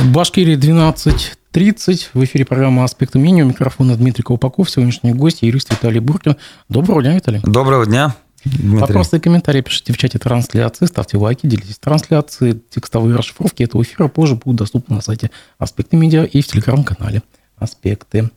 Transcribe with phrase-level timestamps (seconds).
[0.00, 2.06] В Башкирии 12.30.
[2.14, 3.44] В эфире программа «Аспекты мнения».
[3.44, 4.70] У микрофона Дмитрий Колпаков.
[4.70, 6.36] Сегодняшний гость– юрист Виталий Буркин.
[6.70, 7.40] Доброго дня, Виталий.
[7.44, 8.16] Доброго дня.
[8.46, 8.78] Дмитрий.
[8.78, 12.62] Вопросы и комментарии пишите в чате трансляции, ставьте лайки, делитесь трансляцией.
[12.70, 17.22] Текстовые расшифровки этого эфира позже будут доступны на сайте «Аспекты медиа» и в телеграм-канале
[17.58, 18.30] «Аспекты».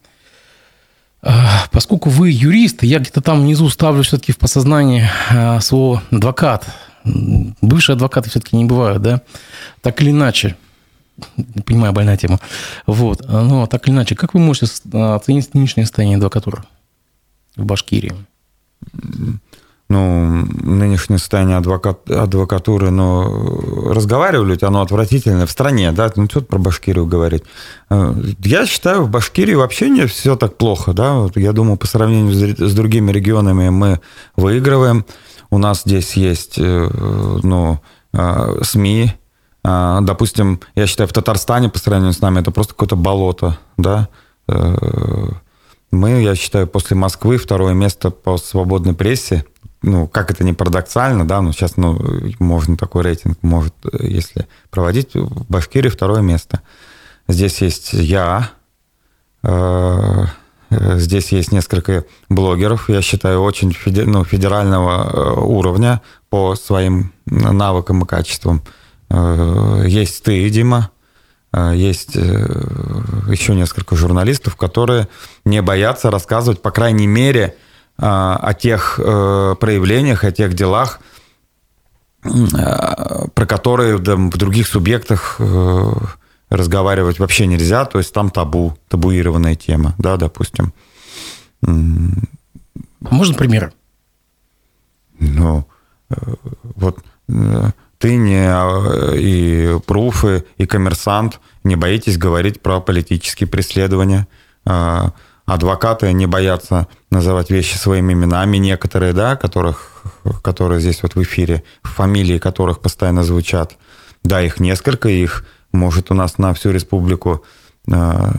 [1.22, 6.68] А, поскольку вы юрист, я где-то там внизу ставлю все-таки в подсознание а, слово «адвокат».
[7.06, 9.22] Бывшие адвокаты все-таки не бывают, да?
[9.82, 10.58] Так или иначе,
[11.66, 12.40] понимаю, больная тема.
[12.88, 13.22] Вот.
[13.28, 16.64] Но так или иначе, как вы можете оценить нынешнее состояние адвокатуры
[17.56, 18.14] в Башкирии?
[19.94, 26.58] ну, нынешнее состояние адвокат, адвокатуры, ну, разговаривали, оно отвратительное в стране, да, ну, что про
[26.58, 27.44] Башкирию говорить.
[27.90, 32.34] Я считаю, в Башкирии вообще не все так плохо, да, вот я думаю, по сравнению
[32.34, 34.00] с другими регионами мы
[34.36, 35.06] выигрываем.
[35.52, 36.90] У нас здесь есть, э,
[37.44, 37.80] ну,
[38.64, 39.14] СМИ,
[39.64, 44.10] допустим, я считаю, в Татарстане по сравнению с нами это просто какое-то болото, да,
[44.48, 49.46] мы, я считаю, после Москвы второе место по свободной прессе
[49.84, 52.02] ну, как это не парадоксально, да, но сейчас, ну,
[52.40, 56.62] можно такой рейтинг, может, если проводить, в Башкирии второе место.
[57.28, 58.52] Здесь есть я,
[59.44, 60.26] э,
[60.70, 68.08] здесь есть несколько блогеров, я считаю, очень ну, федерального э, уровня по своим навыкам и
[68.08, 68.64] качествам.
[69.14, 70.90] Э, есть ты, Дима,
[71.56, 75.08] есть еще несколько журналистов, которые
[75.46, 77.56] не боятся рассказывать, по крайней мере,
[77.98, 81.00] о тех э, проявлениях, о тех делах,
[82.24, 82.30] э,
[83.34, 85.92] про которые в других субъектах э,
[86.50, 90.74] разговаривать вообще нельзя, то есть там табу, табуированная тема, да, допустим.
[91.62, 91.70] А
[93.00, 93.74] можно примеры?
[95.20, 95.66] Ну,
[96.76, 97.00] вот
[98.04, 104.28] ты не и пруфы, и коммерсант не боитесь говорить про политические преследования,
[104.66, 105.14] а,
[105.46, 110.04] адвокаты не боятся называть вещи своими именами, некоторые, да, которых,
[110.42, 113.78] которые здесь вот в эфире, фамилии которых постоянно звучат.
[114.22, 117.46] Да, их несколько, их может у нас на всю республику
[117.88, 118.32] э,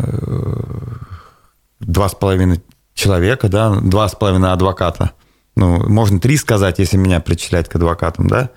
[1.80, 5.12] два с половиной человека, да, два с половиной адвоката.
[5.56, 8.50] Ну, можно три сказать, если меня причислять к адвокатам, да.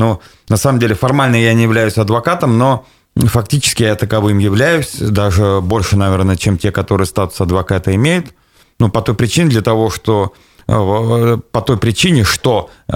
[0.00, 5.60] Но на самом деле формально я не являюсь адвокатом, но Фактически я таковым являюсь, даже
[5.60, 8.32] больше, наверное, чем те, которые статус адвоката имеют.
[8.78, 10.32] Ну, по той причине, для того, что
[10.68, 12.92] э, по той причине, что э,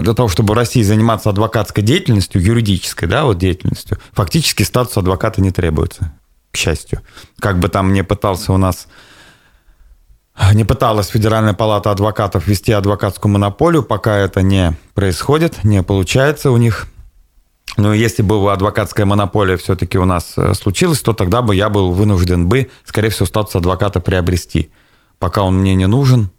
[0.00, 5.42] для того, чтобы в России заниматься адвокатской деятельностью, юридической да, вот деятельностью, фактически статус адвоката
[5.42, 6.14] не требуется,
[6.52, 7.02] к счастью.
[7.40, 8.86] Как бы там не пытался у нас
[10.52, 16.56] не пыталась Федеральная палата адвокатов вести адвокатскую монополию, пока это не происходит, не получается у
[16.56, 16.86] них–
[17.76, 21.92] но если бы адвокатская монополия все-таки у нас э, случилась, то тогда бы я был
[21.92, 24.70] вынужден бы, скорее всего, статус адвоката приобрести.
[25.18, 26.30] Пока он мне не нужен,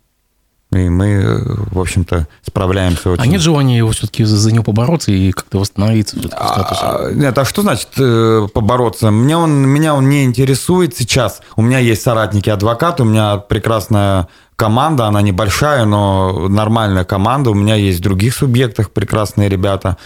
[0.72, 1.40] и мы, э,
[1.72, 3.24] в общем-то, справляемся очень...
[3.24, 6.82] А нет желания его все-таки за него побороться и как-то восстановиться в статусе?
[6.82, 9.10] А, нет, а что значит э, побороться?
[9.10, 11.42] Меня он, меня он не интересует сейчас.
[11.58, 17.50] У меня есть соратники-адвокаты, у меня прекрасная команда, она небольшая, но нормальная команда.
[17.50, 19.98] У меня есть в других субъектах прекрасные ребята.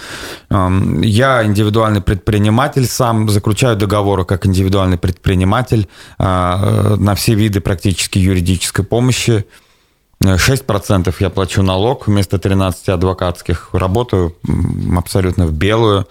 [0.50, 8.18] Эм, я индивидуальный предприниматель сам, заключаю договоры как индивидуальный предприниматель э, на все виды практически
[8.18, 9.46] юридической помощи.
[10.24, 13.70] 6% я плачу налог вместо 13 адвокатских.
[13.74, 14.36] Работаю
[14.98, 16.08] абсолютно в белую.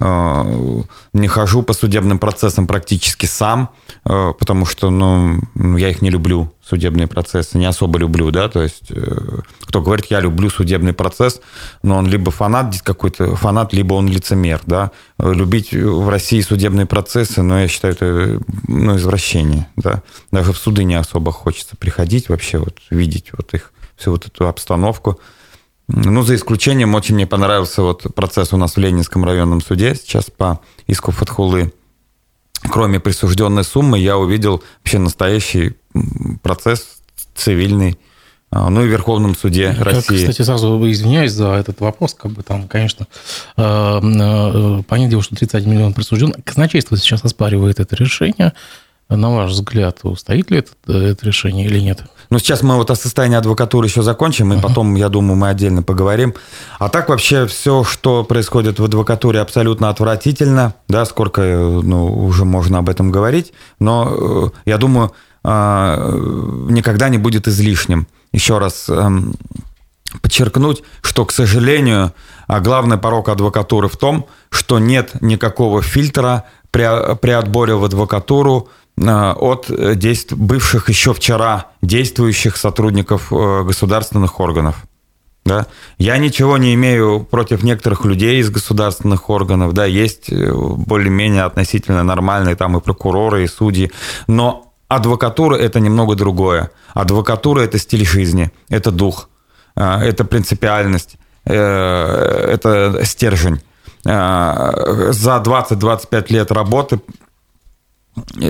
[0.00, 0.82] Э,
[1.12, 3.70] не хожу по судебным процессам практически сам,
[4.04, 5.40] э, потому что ну,
[5.76, 10.06] я их не люблю, судебные процессы, не особо люблю, да, то есть э, кто говорит,
[10.10, 11.40] я люблю судебный процесс,
[11.82, 14.92] но он либо фанат какой-то, фанат, либо он лицемер, да.
[15.18, 20.02] Любить в России судебные процессы, но ну, я считаю, это ну, извращение, да.
[20.30, 24.46] Даже в суды не особо хочется приходить вообще, вот видеть вот их, всю вот эту
[24.46, 25.18] обстановку.
[25.88, 30.26] Ну, за исключением, очень мне понравился вот процесс у нас в Ленинском районном суде сейчас
[30.30, 31.72] по иску Фатхулы.
[32.70, 35.76] Кроме присужденной суммы, я увидел вообще настоящий
[36.42, 36.98] процесс
[37.34, 37.98] цивильный,
[38.50, 40.18] а, ну и в Верховном суде как, России.
[40.18, 43.06] Кстати, сразу извиняюсь за этот вопрос, как бы там, конечно,
[43.56, 46.34] э, э, понятное дело, что 31 миллион присужден.
[46.44, 48.52] Казначейство сейчас оспаривает это решение.
[49.08, 52.04] На ваш взгляд, устоит ли это, это решение или нет?
[52.28, 54.60] Ну, сейчас мы вот о состоянии адвокатуры еще закончим, и uh-huh.
[54.60, 56.34] потом, я думаю, мы отдельно поговорим.
[56.78, 60.74] А так вообще все, что происходит в адвокатуре, абсолютно отвратительно.
[60.88, 63.54] Да, сколько ну, уже можно об этом говорить.
[63.80, 65.12] Но э, я думаю,
[65.42, 66.12] а,
[66.68, 68.08] никогда не будет излишним.
[68.32, 69.36] Еще раз эм,
[70.20, 72.12] подчеркнуть, что, к сожалению,
[72.46, 78.68] главный порог адвокатуры в том, что нет никакого фильтра при, при отборе в адвокатуру
[79.00, 80.32] от действ...
[80.32, 84.84] бывших еще вчера действующих сотрудников государственных органов.
[85.44, 85.66] Да?
[85.98, 89.72] Я ничего не имею против некоторых людей из государственных органов.
[89.72, 93.90] Да, есть более-менее относительно нормальные там и прокуроры, и судьи.
[94.26, 96.70] Но адвокатура– это немного другое.
[96.92, 99.28] Адвокатура– это стиль жизни, это дух,
[99.74, 103.60] это принципиальность, это стержень.
[104.04, 107.00] Э, за 20-25 лет работы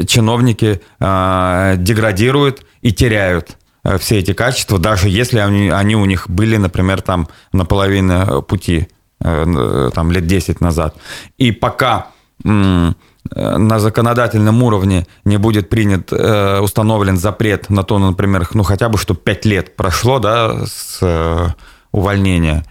[0.07, 6.29] чиновники э, деградируют и теряют э, все эти качества, даже если они, они у них
[6.29, 8.89] были, например, там наполовину пути,
[9.21, 10.95] там лет 10 назад.
[11.39, 12.07] И пока
[12.45, 12.95] на
[13.35, 19.45] законодательном уровне не будет принят, установлен запрет на то, например, ну хотя бы, чтобы 5
[19.47, 21.57] лет прошло, да, с
[21.91, 22.65] увольнения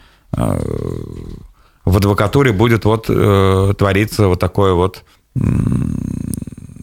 [1.87, 5.03] в адвокатуре будет вот э, твориться вот такое вот
[5.35, 5.39] э,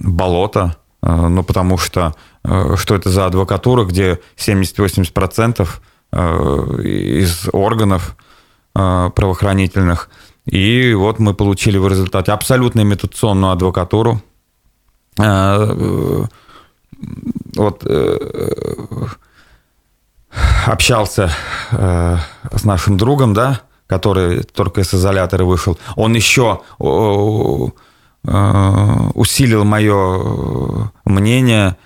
[0.04, 2.14] болото, э, ну, потому что
[2.44, 5.68] э, что это за адвокатура, где 70-80%
[6.12, 8.16] э, из органов
[8.76, 10.08] правоохранительных,
[10.46, 14.20] и вот мы получили в результате абсолютно имитационную адвокатуру.
[17.54, 17.86] Вот
[20.66, 21.30] общался
[21.70, 26.62] с нашим другом, да, который только из изолятора вышел, он еще
[28.24, 31.76] усилил мое мнение,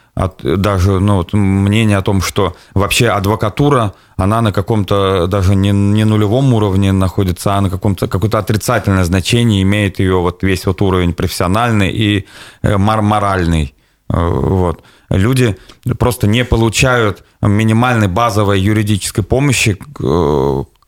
[0.43, 6.05] даже ну, вот мнение о том, что вообще адвокатура, она на каком-то даже не, не
[6.05, 11.13] нулевом уровне находится, а на каком-то какое-то отрицательное значение имеет ее вот весь вот уровень
[11.13, 12.27] профессиональный и
[12.63, 13.75] э, моральный.
[14.11, 14.83] Э, вот.
[15.11, 15.57] Люди
[15.99, 19.79] просто не получают минимальной базовой юридической помощи,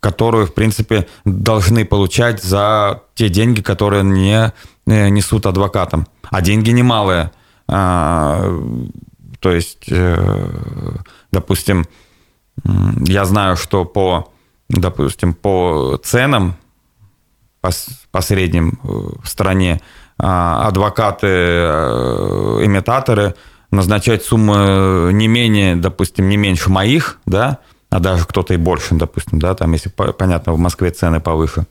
[0.00, 4.52] которую, в принципе, должны получать за те деньги, которые не э,
[4.90, 6.06] несут адвокатам.
[6.30, 7.30] А деньги немалые.
[7.68, 8.52] А,
[9.38, 10.96] то есть, э,
[11.32, 11.86] допустим,
[12.64, 14.32] я знаю, что по,
[14.68, 16.56] допустим, по ценам,
[17.60, 17.70] по,
[18.10, 18.88] по средним э,
[19.22, 19.80] в стране,
[20.18, 21.26] а, адвокаты,
[22.66, 23.34] имитаторы
[23.70, 27.58] назначают суммы не менее, допустим, не меньше моих, да,
[27.88, 31.66] а даже кто-то и больше, допустим, да, там, если, понятно, в Москве цены повыше,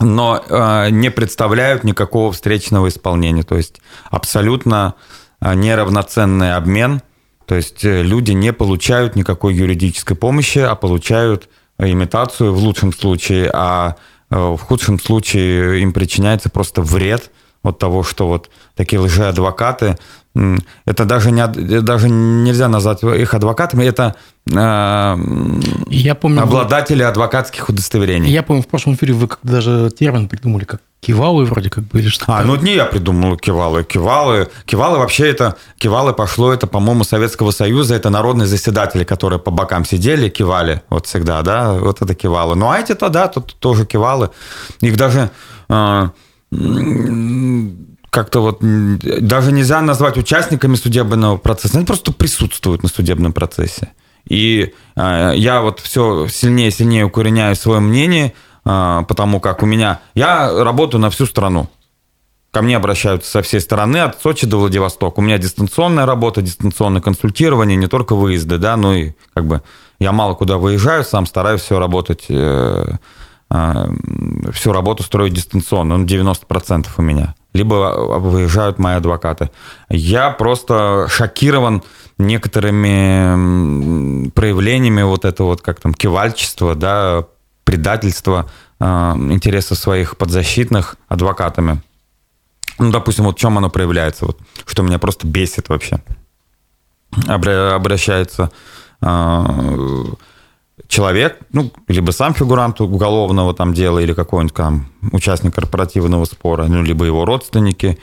[0.00, 3.80] но э, не представляют никакого встречного исполнения, то есть
[4.10, 4.94] абсолютно
[5.40, 7.02] э, неравноценный обмен,
[7.46, 11.48] то есть э, люди не получают никакой юридической помощи, а получают
[11.78, 13.96] имитацию в лучшем случае, а
[14.30, 17.30] в худшем случае им причиняется просто вред
[17.62, 19.96] от того, что вот такие лжеадвокаты
[20.86, 24.14] это даже, не, даже нельзя назвать их адвокатами, это
[24.50, 25.16] э,
[25.90, 28.30] я помню, обладатели адвокатских удостоверений.
[28.30, 32.08] Я помню, в прошлом эфире вы даже термин придумали, как кивалы вроде как бы, или
[32.08, 32.38] что-то.
[32.38, 33.84] А, ну не я придумал кивалы.
[33.84, 39.50] Кивалы, кивалы вообще это, кивалы пошло, это, по-моему, Советского Союза, это народные заседатели, которые по
[39.50, 42.54] бокам сидели, кивали, вот всегда, да, вот это кивалы.
[42.54, 44.30] Ну а эти-то, да, тут тоже кивалы.
[44.80, 45.30] Их даже...
[45.68, 46.08] Э,
[48.10, 53.92] как-то вот даже нельзя назвать участниками судебного процесса, они просто присутствуют на судебном процессе.
[54.28, 58.34] И э, я вот все сильнее и сильнее укореняю свое мнение,
[58.64, 60.00] э, потому как у меня...
[60.14, 61.70] Я работаю на всю страну.
[62.50, 65.20] Ко мне обращаются со всей стороны, от Сочи до Владивостока.
[65.20, 69.62] У меня дистанционная работа, дистанционное консультирование, не только выезды, да, ну и как бы
[69.98, 72.96] я мало куда выезжаю, сам стараюсь все работать, э,
[74.52, 79.50] всю работу строить дистанционно, ну 90% у меня либо выезжают мои адвокаты.
[79.90, 81.82] Я просто шокирован
[82.18, 87.24] некоторыми проявлениями вот этого вот как там кивальчества, да,
[87.64, 91.80] предательства э, интересов своих подзащитных адвокатами.
[92.78, 96.00] Ну, допустим, вот в чем оно проявляется, вот, что меня просто бесит вообще.
[97.26, 98.50] Обращается
[99.00, 100.04] э,
[100.88, 106.82] человек, ну, либо сам фигурант уголовного там дела, или какой-нибудь там участник корпоративного спора, ну,
[106.82, 107.98] либо его родственники.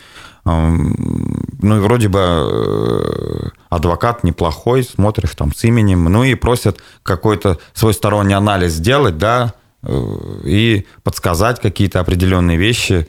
[0.45, 7.59] Ну, и вроде бы э, адвокат неплохой, смотришь там с именем, ну, и просят какой-то
[7.73, 13.07] свой сторонний анализ сделать, да, э, и подсказать какие-то определенные вещи,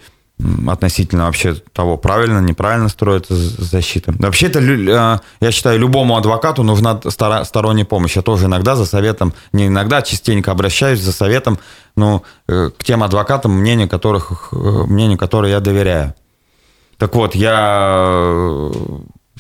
[0.69, 4.13] относительно вообще того, правильно, неправильно строится защита.
[4.19, 7.01] Вообще это, э, я считаю, любому адвокату нужна
[7.45, 8.17] сторонняя помощь.
[8.17, 11.59] Я тоже иногда за советом, не иногда, а частенько обращаюсь за советом
[11.97, 16.15] ну, э, к тем адвокатам, мнению которых, э, мнению которых я доверяю.
[16.97, 18.71] Так вот, я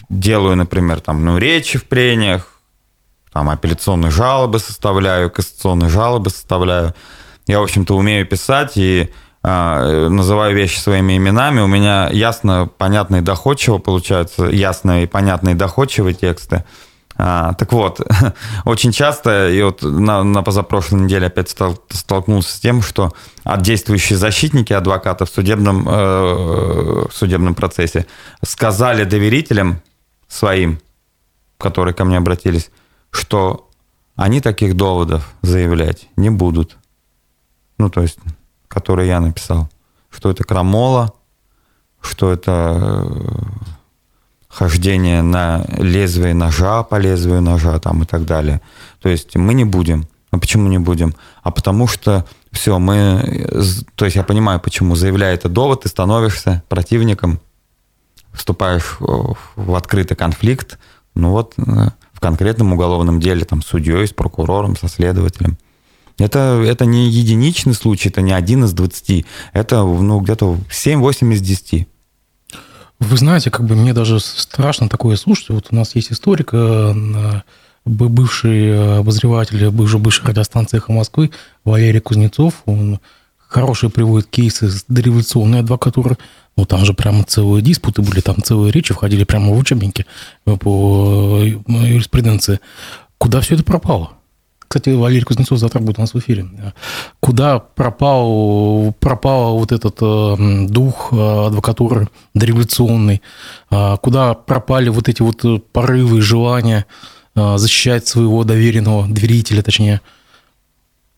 [0.09, 2.61] делаю, например, там, ну, речи в прениях,
[3.33, 6.95] там, апелляционные жалобы составляю, кассационные жалобы составляю.
[7.47, 9.11] Я, в общем-то, умею писать, и
[9.43, 16.15] называю вещи своими именами, у меня ясно, понятно и доходчиво получаются, ясно и понятные доходчивые
[16.15, 16.65] тексты.
[17.23, 18.01] А, так вот,
[18.65, 23.13] очень часто, и вот на, на позапрошлой неделе опять стал, столкнулся с тем, что
[23.59, 28.07] действующие защитники адвоката в судебном, э, в судебном процессе
[28.43, 29.83] сказали доверителям
[30.29, 30.81] своим,
[31.59, 32.71] которые ко мне обратились,
[33.11, 33.69] что
[34.17, 36.79] они таких доводов заявлять не будут.
[37.77, 38.19] Ну, то есть,
[38.71, 39.69] которые я написал.
[40.11, 41.13] Что это крамола,
[42.01, 43.43] что это э,
[44.49, 48.61] хождение на лезвие ножа, по лезвию ножа там и так далее.
[49.01, 50.07] То есть мы не будем.
[50.31, 51.15] А почему не будем?
[51.43, 53.49] А потому что все, мы...
[53.97, 54.95] То есть я понимаю, почему.
[54.95, 57.41] Заявляя это довод, ты становишься противником,
[58.33, 60.79] вступаешь в открытый конфликт,
[61.15, 61.63] ну вот э,
[62.13, 65.59] в конкретном уголовном деле, там, с судьей, с прокурором, со следователем.
[66.21, 69.25] Это, это не единичный случай, это не один из двадцати.
[69.53, 71.89] Это ну, где-то 7-8 из 10.
[73.01, 75.49] Вы знаете, как бы мне даже страшно такое слушать.
[75.49, 77.41] Вот у нас есть историк, э,
[77.87, 81.31] бывший э, обозреватель, бывший, бывший радиостанции «Эхо Москвы»
[81.65, 82.63] Валерий Кузнецов.
[82.67, 83.01] Он
[83.39, 86.19] хорошие приводит кейсы с дореволюционной адвокатуры.
[86.57, 90.05] Ну, там же прямо целые диспуты были, там целые речи входили прямо в учебники
[90.45, 92.61] э, по юриспруденции.
[93.17, 94.20] Куда все это пропало?
[94.73, 96.47] Кстати, Валерий Кузнецов завтра будет у нас в эфире.
[97.19, 103.21] Куда пропал, пропал вот этот э, дух э, адвокатуры дореволюционный?
[103.73, 106.87] Э, куда пропали вот эти вот порывы, желания
[107.35, 110.01] защищать своего доверенного, доверителя, точнее?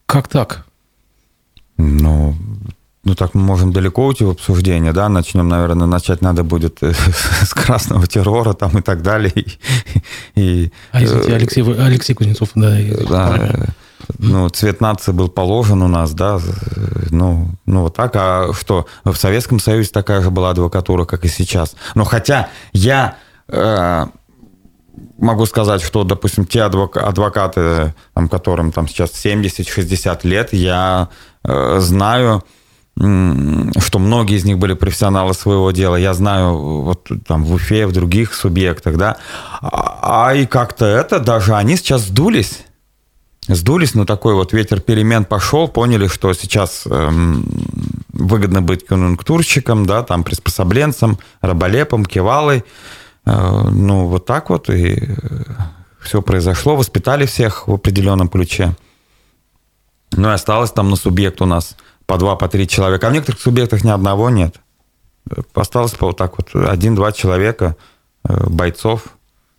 [0.06, 0.64] Как так?
[1.76, 2.34] Ну,
[3.04, 6.92] ну, так мы можем далеко уйти в обсуждение, да, начнем, наверное, начать надо будет э,
[7.42, 9.32] с красного террора там и так далее.
[10.36, 12.78] И, а, извините, э, Алексей, Алексей Кузнецов, да.
[13.08, 13.66] Да,
[14.18, 16.38] ну, цвет нации был положен у нас, да,
[17.10, 21.28] ну, ну вот так, а что, в Советском Союзе такая же была адвокатура, как и
[21.28, 21.74] сейчас.
[21.94, 23.16] Но хотя я
[23.48, 24.06] э,
[25.18, 31.08] могу сказать, что, допустим, те адвокаты, там, которым там сейчас 70-60 лет, я
[31.44, 32.44] э, знаю,
[32.96, 35.96] что многие из них были профессионалы своего дела.
[35.96, 39.16] Я знаю вот там в Уфе, в других субъектах, да.
[39.60, 42.64] А, а и как-то это, даже они сейчас сдулись.
[43.48, 47.44] Сдулись, но такой вот ветер перемен пошел, поняли, что сейчас эм,
[48.12, 52.62] выгодно быть конъюнктурщиком, да, там приспособленцем, раболепом, кивалой.
[53.24, 55.16] Э, ну, вот так вот и
[56.00, 58.76] все произошло, воспитали всех в определенном ключе.
[60.12, 61.74] Ну и осталось там на субъект у нас–
[62.12, 63.06] по два, по три человека.
[63.06, 64.56] А в некоторых субъектах ни одного нет.
[65.54, 67.74] Осталось вот так вот один-два человека,
[68.28, 69.04] э, бойцов,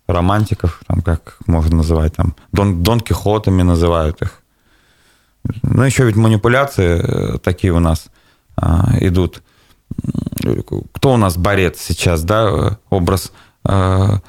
[0.06, 4.40] романтиков, там как можно называть, там Дон, Дон Кихотами называют их.
[5.64, 8.06] Ну, еще ведь манипуляции э, такие у нас
[8.56, 9.42] а, идут.
[10.92, 13.32] Кто у нас борец сейчас, да, образ
[13.64, 14.20] а,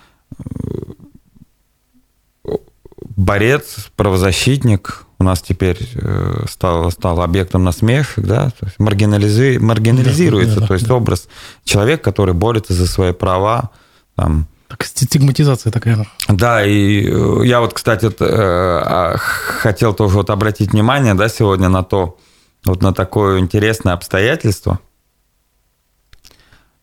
[3.16, 10.56] борец, правозащитник, у нас теперь э, стал, стал объектом насмешек, да, то есть маргинализи, маргинализируется,
[10.56, 10.96] да, да, то есть да.
[10.96, 11.28] образ
[11.64, 13.72] человека, который борется за свои права,
[14.16, 16.06] там, так, стигматизация такая.
[16.28, 21.30] Да, и э, я вот, кстати, вот, э, а, хотел тоже вот обратить внимание, да,
[21.30, 22.18] сегодня на то,
[22.66, 24.80] вот на такое интересное обстоятельство.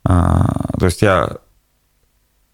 [0.05, 1.39] А, то есть я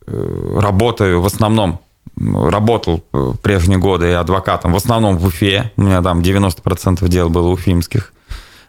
[0.07, 1.81] работаю в основном
[2.21, 5.73] работал в прежние годы адвокатом, в основном в Уфе.
[5.77, 8.13] У меня там 90% дел было уфимских.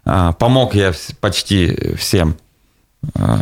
[0.05, 2.35] А, помог я почти всем,
[3.15, 3.39] а,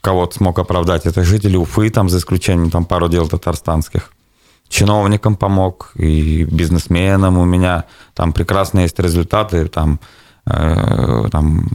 [0.00, 1.06] кого-то смог оправдать.
[1.06, 4.12] Это жители Уфы, там, за исключением там, пару дел татарстанских.
[4.68, 7.38] Чиновникам помог и бизнесменам.
[7.38, 7.84] У меня
[8.14, 9.68] там прекрасные есть результаты.
[9.68, 10.00] Там,
[10.44, 11.68] э, там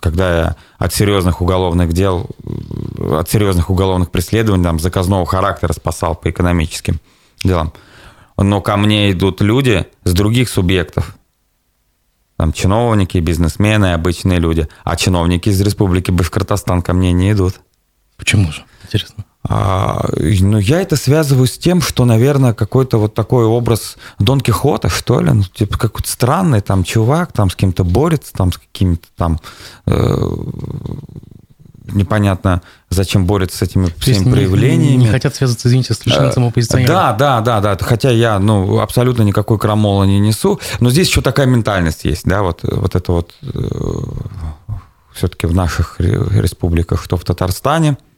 [0.00, 2.28] когда я от серьезных уголовных дел,
[2.98, 7.00] от серьезных уголовных преследований, там, заказного характера спасал по экономическим
[7.44, 7.72] делам.
[8.36, 11.16] Но ко мне идут люди с других субъектов.
[12.36, 14.66] Там чиновники, бизнесмены, обычные люди.
[14.82, 17.60] А чиновники из Республики Башкортостан ко мне не идут.
[18.16, 18.64] Почему же?
[18.82, 19.24] Интересно.
[19.42, 24.90] А, ну, я это связываю с тем, что, наверное, какой-то вот такой образ Дон Кихота,
[24.90, 29.06] что ли, ну, типа какой-то странный там чувак, там с кем-то борется, там с какими-то
[29.16, 29.40] там
[29.86, 30.28] э,
[31.86, 34.92] непонятно, зачем борется с этими всеми проявлениями.
[34.92, 36.94] Не, не хотят связаться, извините, с лишенцем оппозиционером.
[36.94, 37.78] Да, да, да, да.
[37.82, 40.60] Хотя я, ну, абсолютно никакой крамола не несу.
[40.80, 43.58] Но здесь еще такая ментальность есть, да, вот, вот это вот э,
[45.14, 47.96] все-таки в наших республиках, что в Татарстане–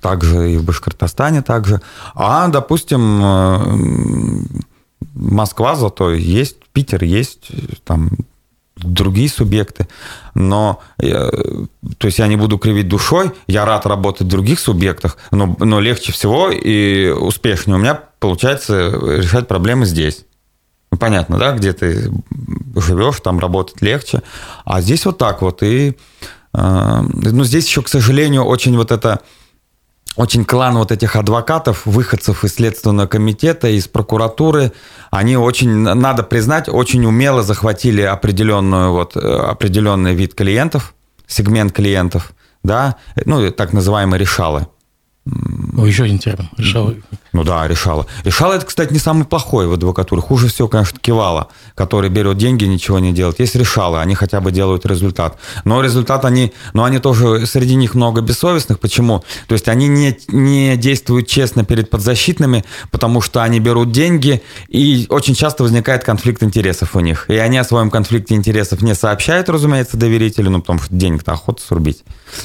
[0.00, 1.80] также и в Башкортостане также.
[2.14, 4.44] А, допустим, э,
[5.14, 7.50] Москва зато есть, Питер есть,
[7.84, 8.10] там
[8.76, 9.88] другие субъекты.
[10.34, 11.30] Но, я,
[11.98, 15.80] то есть я не буду кривить душой, я рад работать в других субъектах, но, но
[15.80, 20.26] легче всего и успешнее у меня получается решать проблемы здесь.
[20.92, 22.12] Ну, понятно, да, где ты
[22.76, 24.22] живешь, там работать легче.
[24.64, 25.62] А здесь вот так вот.
[25.62, 25.96] И,
[26.52, 29.20] э, ну, здесь еще, к сожалению, очень вот это
[30.16, 34.72] очень клан вот этих адвокатов, выходцев из Следственного комитета, из прокуратуры,
[35.10, 40.94] они очень, надо признать, очень умело захватили определенную, вот, э, определенный вид клиентов,
[41.26, 42.32] сегмент клиентов,
[42.62, 44.66] да, ну, так называемые решалы.
[45.76, 46.48] О, еще один термин.
[46.56, 46.94] Решала.
[47.36, 48.06] Ну да, решала.
[48.24, 50.22] Решала это, кстати, не самый плохой в адвокатуре.
[50.22, 53.40] Хуже всего, конечно, кивала, который берет деньги, ничего не делает.
[53.40, 55.36] Есть решала, они хотя бы делают результат.
[55.64, 58.80] Но результат они, но они тоже, среди них много бессовестных.
[58.80, 59.22] Почему?
[59.48, 65.04] То есть они не, не действуют честно перед подзащитными, потому что они берут деньги, и
[65.10, 67.26] очень часто возникает конфликт интересов у них.
[67.28, 71.62] И они о своем конфликте интересов не сообщают, разумеется, доверителю, ну, потому что денег-то охота
[71.62, 72.02] срубить.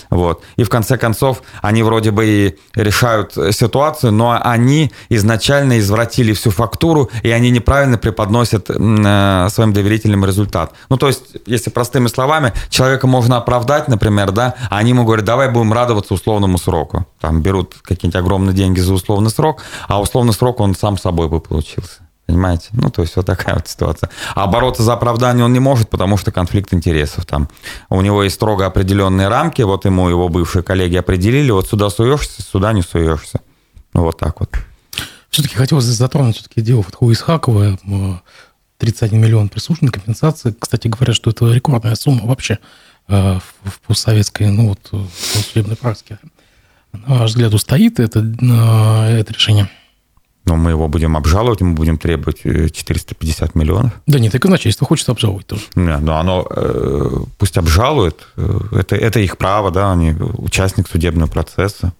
[0.09, 0.43] Вот.
[0.57, 6.49] И в конце концов, они вроде бы и решают ситуацию, но они изначально извратили всю
[6.49, 10.73] фактуру, и они неправильно преподносят э, своим доверителям результат.
[10.89, 15.25] Ну, то есть, если простыми словами, человека можно оправдать, например, да, а они ему говорят,
[15.25, 17.05] давай будем радоваться условному сроку.
[17.19, 21.39] Там берут какие-нибудь огромные деньги за условный срок, а условный срок он сам собой бы
[21.39, 22.01] получился.
[22.31, 22.69] Понимаете?
[22.71, 24.09] Ну, то есть вот такая вот ситуация.
[24.35, 27.49] А бороться за оправдание он не может, потому что конфликт интересов там.
[27.89, 32.41] У него есть строго определенные рамки, вот ему его бывшие коллеги определили, вот сюда суешься,
[32.41, 33.41] сюда не суешься.
[33.93, 34.49] Ну, вот так вот.
[35.31, 37.79] Все-таки хотелось затронуть все-таки дело Фатху Исхакова,
[38.77, 40.53] 31 миллион присужденной компенсации.
[40.59, 42.59] Кстати, говорят, что это рекордная сумма вообще
[43.07, 45.09] э, в постсоветской, ну вот, в
[45.39, 46.19] судебной практике.
[46.91, 49.69] На ваш взгляд, устоит это, э, это решение?
[50.45, 54.01] Но мы его будем обжаловать, мы будем требовать 450 э, миллионов.
[54.07, 55.63] Да нет, и казначейство хочет обжаловать тоже.
[55.75, 61.29] Нет, но оно э, пусть обжалует, э, это, это их право, да, они участник судебного
[61.29, 61.93] процесса.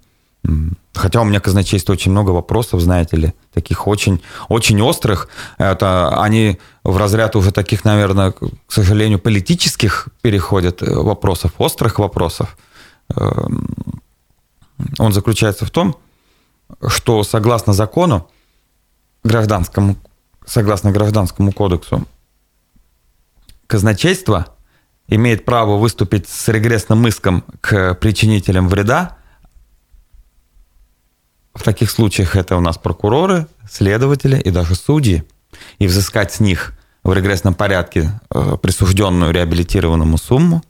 [0.93, 5.29] Хотя у меня казначейство очень много вопросов, знаете ли, таких очень, очень острых.
[5.57, 12.57] Это они в разряд уже таких, наверное, к сожалению, политических переходят вопросов, острых вопросов.
[13.15, 13.67] Эм,
[14.97, 15.95] он заключается в том,
[16.87, 18.29] что согласно закону,
[19.23, 19.97] гражданскому,
[20.45, 22.07] согласно гражданскому кодексу,
[23.67, 24.47] казначейство
[25.07, 29.17] имеет право выступить с регрессным иском к причинителям вреда.
[31.53, 35.23] В таких случаях это у нас прокуроры, следователи и даже судьи.
[35.79, 40.63] И взыскать с них в регрессном порядке э, присужденную реабилитированному сумму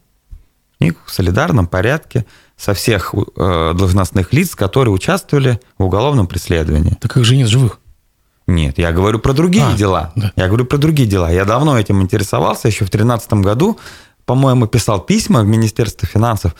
[0.79, 2.25] и в солидарном порядке
[2.57, 6.95] со всех э, должностных лиц, которые участвовали в уголовном преследовании.
[6.99, 7.79] Так как же нет живых?
[8.47, 10.11] Нет, я говорю про другие а, дела.
[10.15, 10.31] Да.
[10.35, 11.31] Я говорю про другие дела.
[11.31, 13.79] Я давно этим интересовался, еще в 2013 году,
[14.25, 16.55] по-моему, писал письма в Министерство финансов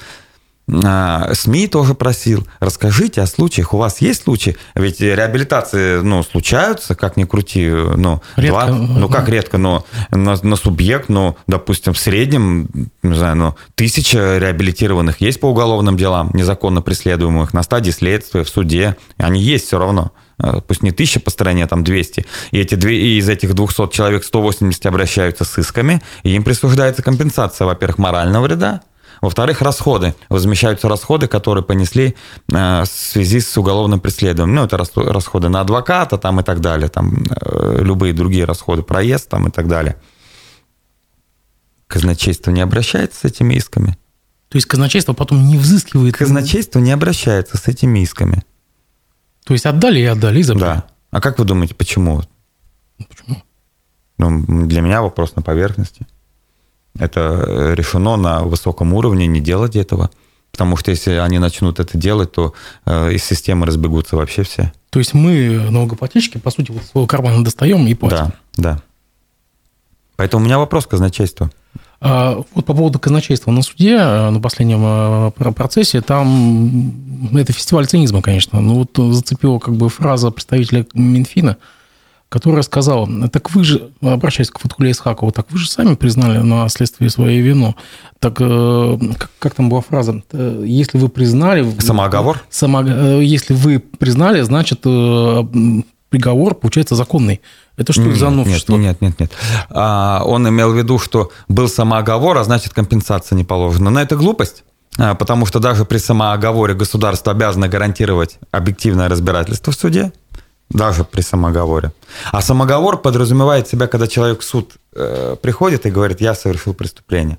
[0.68, 3.74] СМИ тоже просил, расскажите о случаях.
[3.74, 4.56] У вас есть случаи?
[4.76, 8.68] Ведь реабилитации, ну, случаются, как ни крути, ну, редко.
[8.68, 12.70] Два, ну, как редко, но на, на субъект, ну, допустим, в среднем,
[13.04, 18.50] не знаю, ну, тысяча реабилитированных есть по уголовным делам, незаконно преследуемых, на стадии следствия, в
[18.50, 18.96] суде.
[19.18, 22.76] Они есть все равно а, пусть не тысяча по стране, а там 200, и, эти,
[22.88, 28.44] и из этих 200 человек 180 обращаются с исками, и им присуждается компенсация, во-первых, морального
[28.44, 28.82] вреда,
[29.22, 30.16] во-вторых, расходы.
[30.30, 32.16] Возмещаются расходы, которые понесли
[32.52, 34.56] э, в связи с уголовным преследованием.
[34.56, 39.30] Ну, это расходы на адвоката там и так далее, там э, любые другие расходы, проезд
[39.30, 39.98] там и так далее.
[41.88, 43.98] Казначейство не обращается с этими исками.
[44.50, 46.18] То есть казначейство потом не взыскивает?
[46.18, 48.44] Казначейство не обращается с этими исками.
[49.46, 50.80] То есть отдали и отдали, и забрали?
[50.80, 50.88] Да.
[51.12, 52.22] А как вы думаете, почему?
[52.98, 53.44] Почему?
[54.18, 56.08] Ну, для меня вопрос на поверхности.
[57.00, 60.10] Это решено на высоком уровне не делать этого.
[60.52, 62.54] Потому что если они начнут это делать, то
[62.86, 64.74] э, из системы разбегутся вообще все.
[64.90, 68.18] То есть мы налогоплательщики, по сути, вот своего кармана достаем и платим.
[68.18, 68.82] Да, да.
[70.18, 71.50] Поэтому у меня вопрос к казначейству.
[72.02, 77.88] А, вот по поводу казначейства на суде, э, на последнем э, процессе, там это фестиваль
[77.88, 78.60] цинизма, конечно.
[78.60, 81.58] Ну вот зацепила как бы фраза представителя Минфина–
[82.32, 86.70] которая сказала, так вы же, обращаясь к Фатхуле Исхакову, так вы же сами признали на
[86.70, 87.76] следствии свою вину.
[88.20, 90.24] Так э, как, как там была фраза?
[90.32, 91.70] Э, если вы признали...
[91.80, 92.42] Самооговор?
[92.50, 97.42] Само, э, если вы признали, значит, приговор получается законный.
[97.76, 98.78] Это что нет, за новшество?
[98.78, 99.20] Нет, нет, нет.
[99.20, 99.32] нет.
[99.70, 103.90] А, он имел в виду, что был самооговор, а значит, компенсация не положена.
[103.90, 104.64] Но это глупость.
[104.98, 110.14] А, потому что даже при самооговоре государство обязано гарантировать объективное разбирательство в суде
[110.74, 111.92] даже при самоговоре.
[112.32, 117.38] А самоговор подразумевает себя, когда человек в суд э, приходит и говорит, я совершил преступление.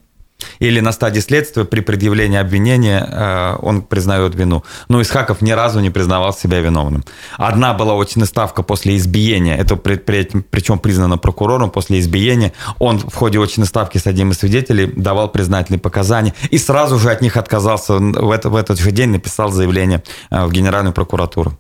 [0.59, 4.65] Или на стадии следствия при предъявлении обвинения э, он признает вину.
[4.89, 7.05] Но Исхаков ни разу не признавал себя виновным.
[7.37, 12.53] Одна была очная ставка после избиения, это при, при, причем признано прокурором после избиения.
[12.79, 17.11] Он в ходе очной ставки с одним из свидетелей давал признательные показания и сразу же
[17.11, 17.95] от них отказался.
[17.95, 21.59] В, это, в этот же день написал заявление э, в Генеральную прокуратуру.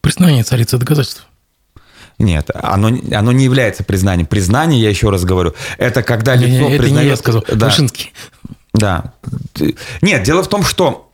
[0.00, 1.26] Признание царицы доказательств.
[2.18, 4.26] Нет, оно, оно не является признанием.
[4.26, 7.04] Признание, я еще раз говорю, это когда лицо не, это признает...
[7.04, 8.12] не я сказал, да, Вышинский.
[8.74, 9.14] Да.
[10.02, 11.07] Нет, дело в том, что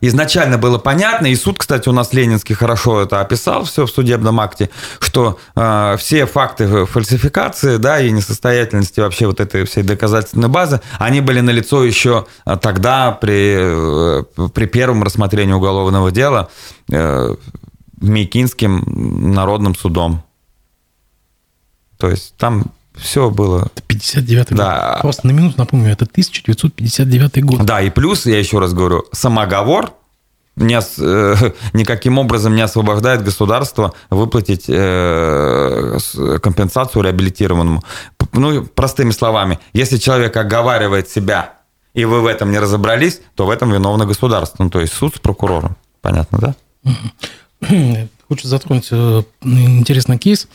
[0.00, 4.40] изначально было понятно, и суд, кстати, у нас Ленинский хорошо это описал все в судебном
[4.40, 10.80] акте, что э, все факты фальсификации, да, и несостоятельности вообще вот этой всей доказательственной базы,
[10.98, 12.26] они были налицо еще
[12.60, 16.50] тогда при, э, при первом рассмотрении уголовного дела
[16.90, 17.34] э,
[18.00, 20.22] Мейкинским народным судом.
[21.96, 22.66] То есть там
[23.00, 23.68] все было.
[23.86, 24.92] 59 да.
[24.92, 25.02] год.
[25.02, 27.64] Просто на минуту напомню, это 1959 год.
[27.64, 29.92] Да, и плюс, я еще раз говорю, самоговор
[30.56, 35.98] не, э, никаким образом не освобождает государство выплатить э,
[36.42, 37.82] компенсацию реабилитированному.
[38.32, 41.54] Ну, простыми словами, если человек оговаривает себя,
[41.94, 44.64] и вы в этом не разобрались, то в этом виновно государство.
[44.64, 45.76] Ну, то есть суд с прокурором.
[46.00, 46.54] Понятно, да?
[48.28, 50.48] Хочу затронуть э, интересный кейс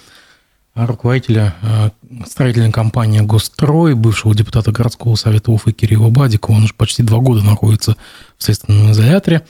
[0.76, 1.90] руководителя э,
[2.26, 6.56] строительной компании «Госстрой», бывшего депутата городского совета Уфы Кирилла Бадикова.
[6.56, 7.96] Он уже почти два года находится
[8.38, 9.46] в следственном изоляторе.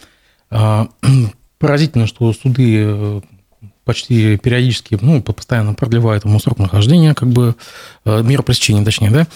[0.49, 0.89] А,
[1.59, 3.21] поразительно, что суды э,
[3.85, 7.55] почти периодически, ну, постоянно продлевают ему срок нахождения, как бы
[8.05, 9.27] мера пресечения, точнее, да,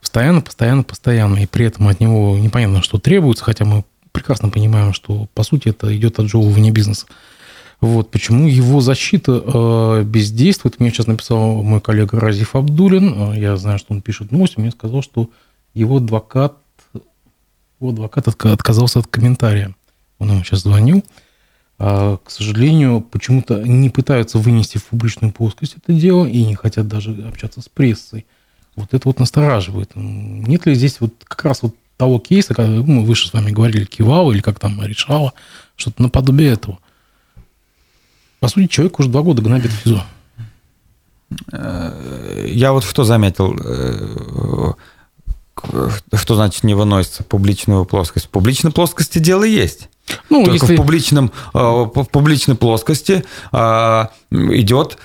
[0.00, 4.92] постоянно, постоянно, постоянно, и при этом от него непонятно, что требуется, хотя мы прекрасно понимаем,
[4.92, 7.06] что, по сути, это идет отжевывание бизнеса.
[7.80, 10.80] Вот почему его защита э, бездействует.
[10.80, 13.32] Мне сейчас написал мой коллега Разиф Абдулин.
[13.32, 14.58] Э, я знаю, что он пишет новости.
[14.58, 15.30] Мне сказал, что
[15.74, 16.56] его адвокат,
[17.80, 19.76] его адвокат отказался от комментария.
[20.18, 21.04] Он ему сейчас звонил.
[21.78, 26.88] А, к сожалению, почему-то не пытаются вынести в публичную плоскость это дело и не хотят
[26.88, 28.26] даже общаться с прессой.
[28.74, 29.92] Вот это вот настораживает.
[29.94, 33.84] Нет ли здесь вот как раз вот того кейса, когда мы выше с вами говорили,
[33.84, 35.32] кивала или как там решала,
[35.76, 36.78] что-то наподобие этого.
[38.40, 40.04] По сути, человек уже два года гнобит ФИЗО.
[42.46, 44.72] Я вот что заметил, э,
[46.14, 48.26] что значит не выносится публичную плоскость.
[48.26, 49.88] В публичной плоскости дело есть.
[50.30, 50.74] Ну, Только если...
[50.74, 54.98] в, публичном, э, в публичной плоскости э, идет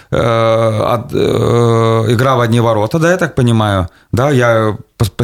[2.11, 3.89] игра в одни ворота, да, я так понимаю.
[4.11, 4.77] Да, я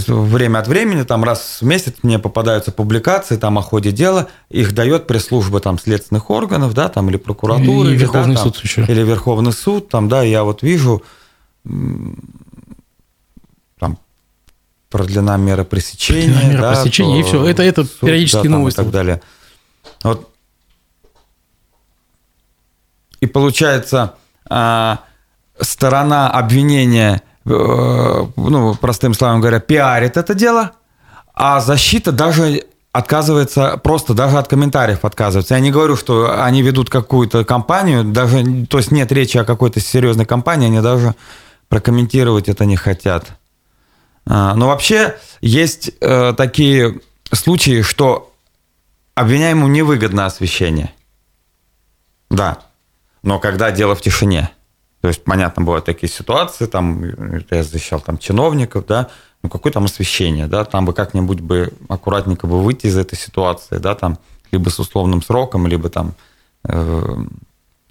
[0.08, 4.74] время от времени, там раз в месяц мне попадаются публикации там о ходе дела, их
[4.74, 7.94] дает пресс-служба там следственных органов, да, там или прокуратуры.
[7.94, 8.82] И Верховный да, суд там, еще.
[8.84, 11.04] Или Верховный суд, там, да, я вот вижу
[13.80, 13.98] там
[14.90, 16.34] продлена мера пресечения.
[16.34, 17.46] Продлена мера да, пресечения, и все.
[17.46, 18.80] Это, это суд, периодически да, новости.
[18.80, 19.22] И так далее.
[20.04, 20.30] Вот.
[23.20, 24.16] И получается,
[24.50, 25.00] а,
[25.60, 30.74] сторона обвинения Э, ну, простым словом говоря, пиарит это дело,
[31.34, 35.56] а защита даже отказывается, просто даже от комментариев отказывается.
[35.56, 39.80] Я не говорю, что они ведут какую-то кампанию, даже, то есть нет речи о какой-то
[39.80, 41.16] серьезной кампании, они даже
[41.70, 43.26] прокомментировать это не хотят.
[44.28, 47.00] А, но вообще есть э, такие
[47.32, 48.29] случаи, что
[49.20, 50.94] обвиняемому невыгодно освещение.
[52.30, 52.60] Да.
[53.24, 54.52] Но когда дело в тишине–
[55.02, 57.04] то есть, понятно, бывают такие ситуации, там,
[57.50, 59.10] я защищал там чиновников, да,
[59.42, 63.78] ну, какое там освещение, да, там бы как-нибудь бы аккуратненько бы выйти из этой ситуации,
[63.78, 64.18] да, там,
[64.52, 66.16] либо с условным сроком, либо там
[66.66, 67.18] э,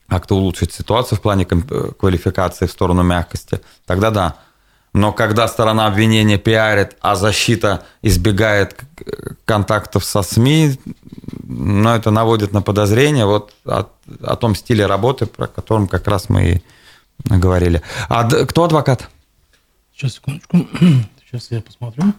[0.06, 4.36] как-то улучшить ситуацию в плане квалификации в сторону мягкости, тогда да.
[4.92, 8.76] Но когда сторона обвинения пиарит, а защита избегает
[9.44, 10.78] контактов со СМИ,
[11.44, 13.86] ну, это наводит на подозрение вот о,
[14.22, 16.62] о том стиле работы, про котором как раз мы и
[17.24, 17.82] говорили.
[18.08, 19.08] А кто адвокат?
[19.94, 20.58] Сейчас, секундочку.
[21.30, 22.14] Сейчас я посмотрю.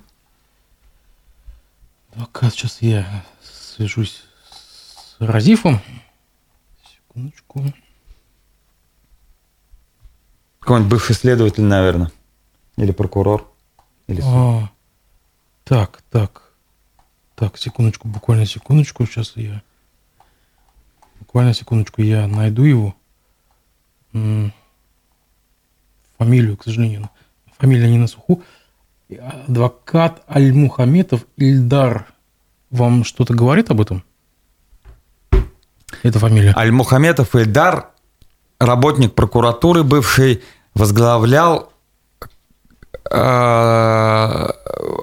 [2.12, 5.82] Адвокат, сейчас я свяжусь с Разифом.
[7.08, 7.73] Секундочку.
[10.60, 12.12] Какой-нибудь бывший следователь, наверное.
[12.80, 13.46] Или прокурор.
[14.08, 14.70] Или а,
[15.65, 16.54] так, так.
[17.36, 19.06] Так, секундочку, буквально секундочку.
[19.06, 19.62] Сейчас я...
[21.20, 22.96] Буквально секундочку, я найду его
[26.18, 27.10] фамилию, к сожалению,
[27.58, 28.44] фамилия не на суху.
[29.10, 32.08] Адвокат Аль-Мухаметов Ильдар.
[32.72, 34.04] Вам что-то говорит об этом?
[36.04, 36.54] Это фамилия.
[36.56, 37.89] Аль-Мухаметов Ильдар
[38.58, 40.42] работник прокуратуры бывший
[40.74, 41.68] возглавлял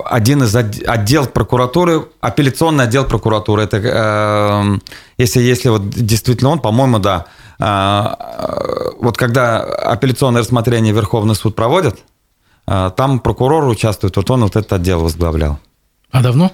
[0.05, 3.63] один из отдел прокуратуры, апелляционный отдел прокуратуры.
[3.63, 4.79] Это э,
[5.19, 7.27] если, если вот действительно он, по-моему, да.
[7.59, 8.15] Э,
[9.01, 11.99] вот когда апелляционное рассмотрение Верховный суд проводит,
[12.65, 15.61] там прокурор участвует, вот он вот этот отдел возглавлял.
[16.11, 16.51] А давно?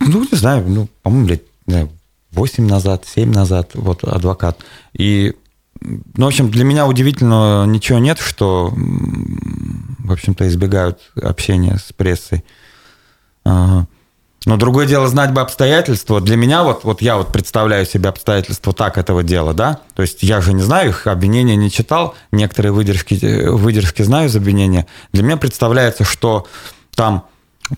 [0.00, 1.90] Ну, не знаю, ну, по-моему, лет знаю,
[2.32, 4.58] 8 назад, 7 назад, вот адвокат.
[4.92, 5.34] И,
[5.80, 8.72] ну, в общем, для меня удивительно ничего нет, что,
[10.04, 12.44] в общем-то, избегают общения с прессой.
[14.46, 16.20] Но другое дело знать бы обстоятельства.
[16.20, 19.80] Для меня вот, вот я вот представляю себе обстоятельства так этого дела, да.
[19.94, 24.36] То есть я же не знаю их, обвинения не читал, некоторые выдержки, выдержки знаю из
[24.36, 24.86] обвинения.
[25.12, 26.46] Для меня представляется, что
[26.94, 27.26] там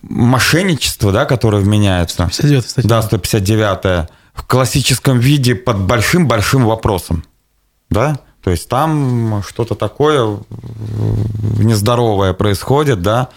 [0.02, 2.28] мошенничество, да, которое вменяется.
[2.32, 2.88] 159 статья.
[2.88, 7.24] Да, 159 в классическом виде под большим-большим вопросом.
[7.90, 8.20] Да?
[8.42, 10.38] То есть там что-то такое
[11.58, 13.28] нездоровое происходит, да,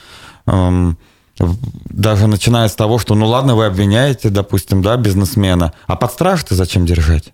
[0.48, 0.98] эм,
[1.38, 6.56] даже начиная с того, что, ну ладно, вы обвиняете, допустим, да, бизнесмена, а под стражу-то
[6.56, 7.34] зачем держать?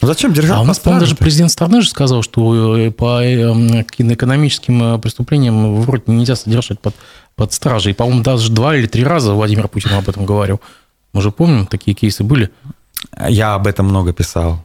[0.00, 0.56] Ну зачем держать?
[0.56, 4.98] А у нас, по-моему, даже президент страны же сказал, что э, по эм, экономическим э,
[4.98, 6.94] преступлениям вроде нельзя содержать под,
[7.36, 7.94] под стражей.
[7.94, 10.60] По-моему, даже два или три раза Владимир Путин об этом говорил.
[11.12, 12.50] Мы же помним, такие кейсы были.
[13.28, 14.64] Я об этом много писал.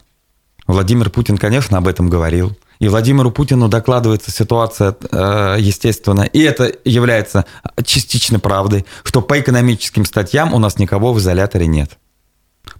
[0.68, 2.56] Владимир Путин, конечно, об этом говорил.
[2.78, 7.46] И Владимиру Путину докладывается ситуация, э, естественно, и это является
[7.84, 11.92] частично правдой, что по экономическим статьям у нас никого в изоляторе нет.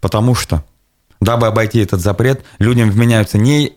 [0.01, 0.65] Потому что,
[1.21, 3.73] дабы обойти этот запрет, людям вменяются не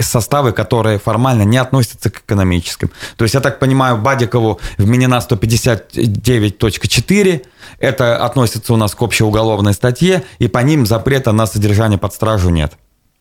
[0.00, 2.90] составы, которые формально не относятся к экономическим.
[3.16, 7.46] То есть, я так понимаю, Бадикову вменена 159.4,
[7.78, 12.50] это относится у нас к общеуголовной статье, и по ним запрета на содержание под стражу
[12.50, 12.74] нет.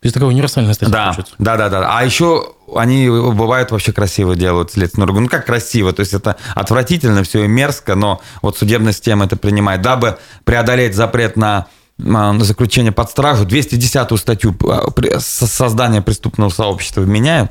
[0.06, 1.34] То есть такая универсальная статья да, получается.
[1.40, 1.98] Да, да, да.
[1.98, 5.22] А еще они бывают вообще красиво делают следственную органу.
[5.22, 9.36] Ну, как красиво, то есть это отвратительно все и мерзко, но вот судебная система это
[9.36, 9.82] принимает.
[9.82, 11.66] Дабы преодолеть запрет на
[11.98, 17.50] на заключение под стражу, 210-ю статью а, создания преступного сообщества меняют,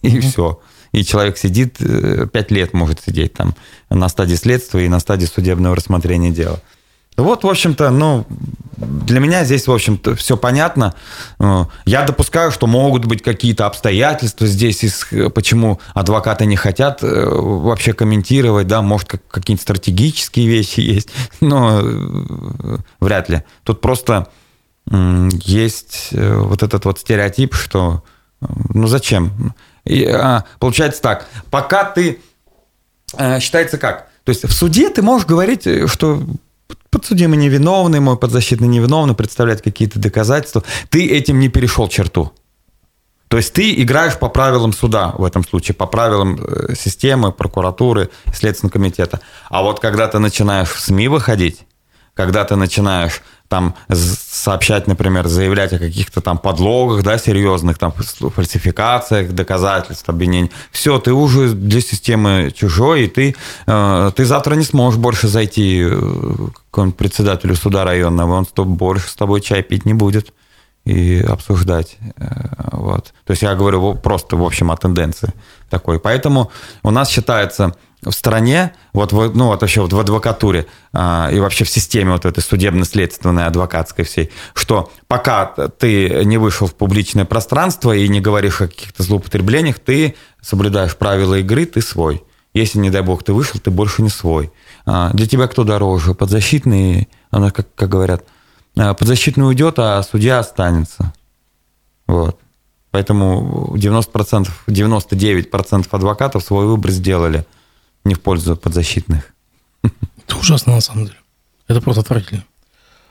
[0.00, 0.20] и mm-hmm.
[0.22, 0.60] все.
[0.90, 3.54] И человек сидит, 5 э, лет может сидеть там
[3.90, 6.58] на стадии следствия и на стадии судебного рассмотрения дела.
[7.16, 8.26] Вот, в общем-то, ну,
[8.82, 10.94] для меня здесь, в общем-то, все понятно.
[11.38, 17.92] Э, я допускаю, что могут быть какие-то обстоятельства здесь, почему адвокаты не хотят э, вообще
[17.92, 23.42] комментировать, да, может, какие-то стратегические вещи есть, но э, вряд ли.
[23.64, 24.28] Тут просто
[24.90, 28.02] есть вот этот вот стереотип, что,
[28.40, 29.54] ну, зачем?
[29.84, 32.20] И, а, получается так, пока ты,
[33.38, 34.08] считается как?
[34.24, 36.20] То есть в суде ты можешь говорить, что
[37.02, 40.62] подсудимый невиновный, мой подзащитный невиновный, представлять какие-то доказательства.
[40.88, 42.32] Ты этим не перешел черту.
[43.26, 48.10] То есть ты играешь по правилам суда в этом случае, по правилам э, системы, прокуратуры,
[48.32, 49.20] Следственного комитета.
[49.48, 51.66] А вот когда ты начинаешь в СМИ выходить,
[52.14, 53.20] когда ты начинаешь
[53.52, 60.50] там сообщать, например, заявлять о каких-то там подлогах, да, серьезных, там, фальсификациях, доказательств, обвинений.
[60.70, 63.36] Все, ты уже для системы чужой, и ты,
[63.66, 68.74] э, ты завтра не сможешь больше зайти э, к какому-нибудь председателю суда районного, он тобой,
[68.74, 70.32] больше с тобой чай пить не будет
[70.86, 71.98] и обсуждать.
[72.16, 72.28] Э,
[72.72, 73.12] вот.
[73.26, 75.34] То есть я говорю просто, в общем, о тенденции
[75.68, 76.00] такой.
[76.00, 76.50] Поэтому
[76.82, 81.64] у нас считается в стране, вот, ну, вот вообще вот в адвокатуре а, и вообще
[81.64, 87.92] в системе вот этой судебно-следственной, адвокатской всей, что пока ты не вышел в публичное пространство
[87.92, 92.24] и не говоришь о каких-то злоупотреблениях, ты соблюдаешь правила игры, ты свой.
[92.54, 94.50] Если, не дай бог, ты вышел, ты больше не свой.
[94.84, 96.14] А, для тебя кто дороже?
[96.14, 98.24] Подзащитный, она, как, как говорят,
[98.76, 101.12] а, подзащитный уйдет, а судья останется.
[102.08, 102.36] Вот.
[102.90, 107.46] Поэтому 90%, 99% адвокатов свой выбор сделали–
[108.04, 109.32] не в пользу подзащитных.
[109.82, 111.16] Это ужасно, на самом деле.
[111.68, 112.44] Это просто отвратительно.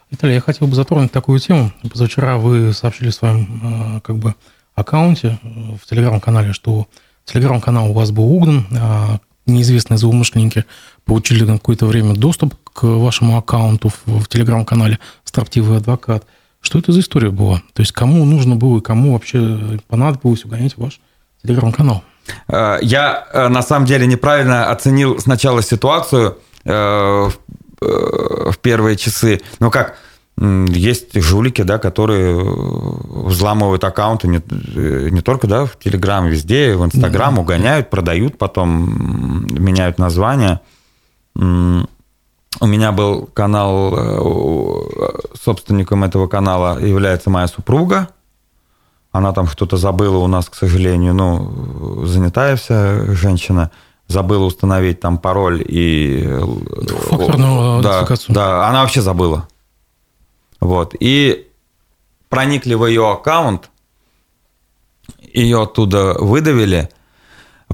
[0.10, 1.71] Виталий, я хотел бы затронуть такую тему.
[1.89, 4.36] Позавчера вы сообщили в своем э, как бы,
[4.75, 5.47] аккаунте э,
[5.82, 6.88] в телеграм-канале, что
[7.25, 10.65] телеграм-канал у вас был угнан, а неизвестные злоумышленники
[11.06, 16.25] получили на какое-то время доступ к вашему аккаунту в, в телеграм-канале «Строптивый адвокат».
[16.60, 17.63] Что это за история была?
[17.73, 20.99] То есть кому нужно было и кому вообще понадобилось угонять ваш
[21.41, 22.04] телеграм-канал?
[22.47, 27.29] Э, я э, на самом деле неправильно оценил сначала ситуацию э,
[27.79, 29.41] в первые часы.
[29.60, 29.97] Ну как,
[30.38, 34.41] есть жулики, да, которые взламывают аккаунты не,
[35.10, 37.41] не только да, в Телеграм, везде, в Инстаграм, да.
[37.41, 40.62] угоняют, продают, потом меняют название.
[41.36, 41.41] У
[42.67, 44.88] меня был канал,
[45.41, 48.10] собственником этого канала является моя супруга.
[49.12, 53.71] Она там что-то забыла у нас, к сожалению, ну, занятая вся женщина
[54.08, 56.28] забыла установить там пароль и...
[57.10, 59.47] Факторную да, да, она вообще забыла.
[60.60, 60.95] Вот.
[61.00, 61.47] И
[62.30, 63.69] проникли в ее аккаунт,
[65.34, 66.89] ее оттуда выдавили,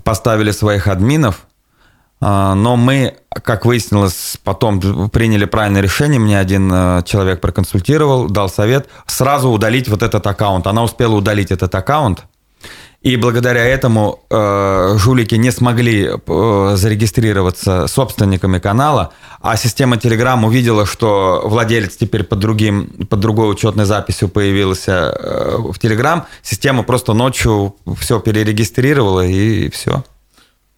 [0.04, 1.47] поставили своих админов,
[2.20, 6.20] но мы, как выяснилось, потом приняли правильное решение.
[6.20, 10.66] Мне один э, человек проконсультировал, дал совет сразу удалить вот этот аккаунт.
[10.66, 12.26] Она успела удалить этот аккаунт.
[13.04, 20.86] И благодаря этому э, жулики не смогли э, зарегистрироваться собственниками канала, а система Telegram увидела,
[20.88, 26.24] что владелец теперь под, другим, под другой учетной записью появился э, в Telegram.
[26.42, 30.04] Система просто ночью все перерегистрировала и все.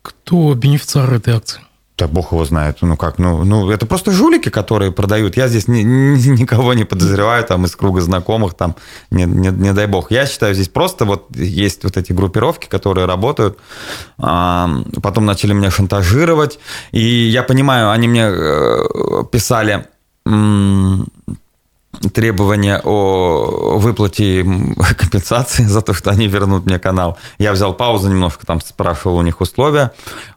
[0.10, 1.62] Кто бенефициар этой акции?
[2.00, 2.78] Да бог его знает.
[2.82, 5.38] Ну как, ну, ну это просто жулики, которые продают.
[5.38, 8.76] Я здесь ни, ни, никого не подозреваю там из круга знакомых, там,
[9.12, 10.10] не, не, не дай бог.
[10.10, 13.58] Я считаю, здесь просто вот есть вот эти группировки, которые работают.
[14.18, 14.70] А,
[15.04, 16.58] потом начали меня шантажировать.
[16.92, 19.86] И я понимаю, они мне э, писали
[22.14, 24.44] требования о выплате
[24.98, 27.18] компенсации за то, что они вернут мне канал.
[27.40, 29.92] Я взял паузу немножко, там спрашивал у них условия.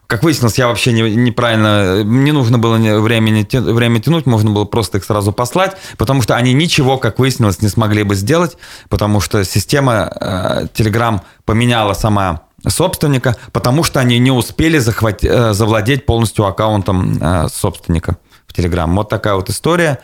[0.07, 2.03] Как выяснилось, я вообще не, неправильно...
[2.03, 6.53] Не нужно было времени, время тянуть, можно было просто их сразу послать, потому что они
[6.53, 8.57] ничего, как выяснилось, не смогли бы сделать,
[8.89, 15.53] потому что система э, Telegram поменяла сама собственника, потому что они не успели захватить, э,
[15.53, 18.91] завладеть полностью аккаунтом э, собственника в Telegram.
[18.93, 19.99] Вот такая вот история.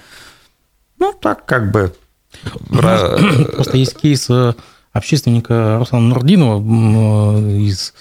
[1.00, 1.94] Ну, так как бы...
[2.70, 4.54] Просто есть кейс э,
[4.94, 7.94] общественника Руслана Нурдинова э, из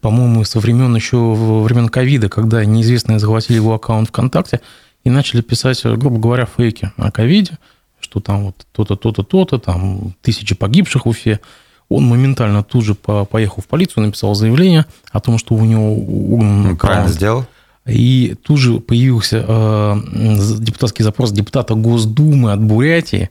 [0.00, 4.60] по-моему, со времен еще времен ковида, когда неизвестные захватили его аккаунт ВКонтакте
[5.04, 7.58] и начали писать, грубо говоря, фейки о ковиде,
[8.00, 11.40] что там вот то-то, то-то, то-то, там тысячи погибших в Уфе.
[11.88, 16.76] Он моментально тут же поехал в полицию, написал заявление о том, что у него угнан
[16.76, 17.44] Правильно сделал.
[17.86, 19.96] И тут же появился э,
[20.60, 23.30] депутатский запрос депутата Госдумы от Бурятии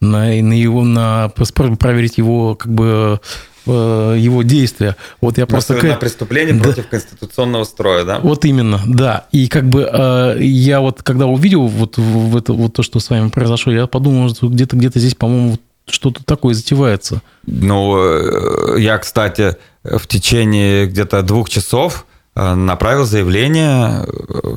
[0.00, 3.20] на, на его на проверить его как бы
[3.64, 4.96] э, его действия.
[5.20, 6.64] Вот я просто на преступление да.
[6.64, 8.18] против конституционного строя, да?
[8.18, 9.26] Вот именно, да.
[9.30, 13.08] И как бы э, я вот когда увидел вот, в это, вот то, что с
[13.08, 17.22] вами произошло, я подумал, что где-то где-то здесь, по-моему, что-то такое затевается.
[17.46, 24.52] Ну, э, я, кстати, в течение где-то двух часов Э, направил заявление э,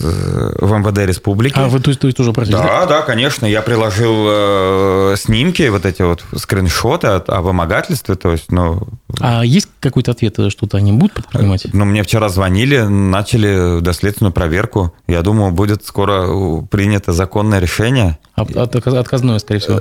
[0.00, 1.58] в МВД республики.
[1.58, 2.58] А вы то есть, то есть тоже обратились?
[2.58, 3.46] Да, да, конечно.
[3.46, 8.14] Я приложил э, снимки, вот эти вот скриншоты от, о вымогательстве.
[8.14, 8.86] То есть, ну...
[9.20, 11.66] А есть какой-то ответ, что-то они будут предпринимать?
[11.72, 14.94] Ну, мне вчера звонили, начали доследственную проверку.
[15.06, 18.18] Я думаю, будет скоро принято законное решение.
[18.34, 19.80] А, от, отказное, скорее всего.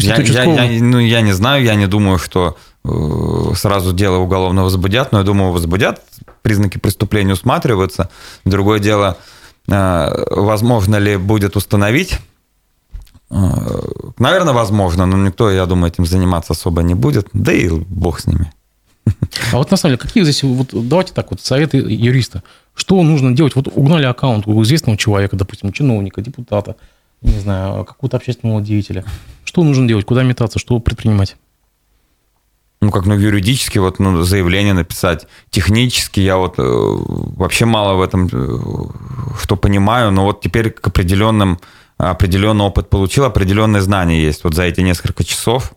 [0.00, 2.56] Я, я, я, ну, я не знаю, я не думаю, что
[3.54, 6.00] сразу дело уголовно возбудят, но я думаю, возбудят
[6.42, 8.10] признаки преступления усматриваются.
[8.44, 9.16] Другое дело,
[9.68, 12.18] э, возможно ли будет установить
[13.30, 13.82] э,
[14.18, 17.28] Наверное, возможно, но никто, я думаю, этим заниматься особо не будет.
[17.32, 18.52] Да и бог с ними.
[19.52, 22.42] А вот на самом деле, какие здесь, вот давайте так вот, советы юриста.
[22.74, 23.56] Что нужно делать?
[23.56, 26.76] Вот угнали аккаунт у известного человека, допустим, чиновника, депутата,
[27.20, 29.04] не знаю, какого-то общественного деятеля.
[29.44, 30.06] Что нужно делать?
[30.06, 30.58] Куда метаться?
[30.58, 31.36] Что предпринимать?
[32.82, 35.26] Ну, как, ну, юридически вот, ну, заявление написать.
[35.50, 38.58] Технически я вот э, вообще мало в этом э,
[39.40, 41.60] что понимаю, но вот теперь к определенным,
[41.96, 45.74] определенный опыт получил, определенные знания есть вот за эти несколько часов,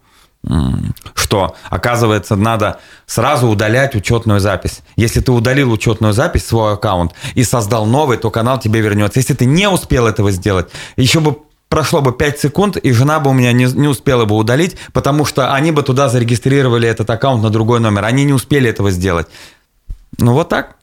[1.14, 4.82] что, оказывается, надо сразу удалять учетную запись.
[4.96, 9.20] Если ты удалил учетную запись, свой аккаунт, и создал новый, то канал тебе вернется.
[9.20, 11.38] Если ты не успел этого сделать, еще бы
[11.76, 15.26] прошло бы 5 секунд, и жена бы у меня не, не успела бы удалить, потому
[15.26, 18.06] что они бы туда зарегистрировали этот аккаунт на другой номер.
[18.06, 19.28] Они не успели этого сделать.
[20.18, 20.78] Ну, вот так.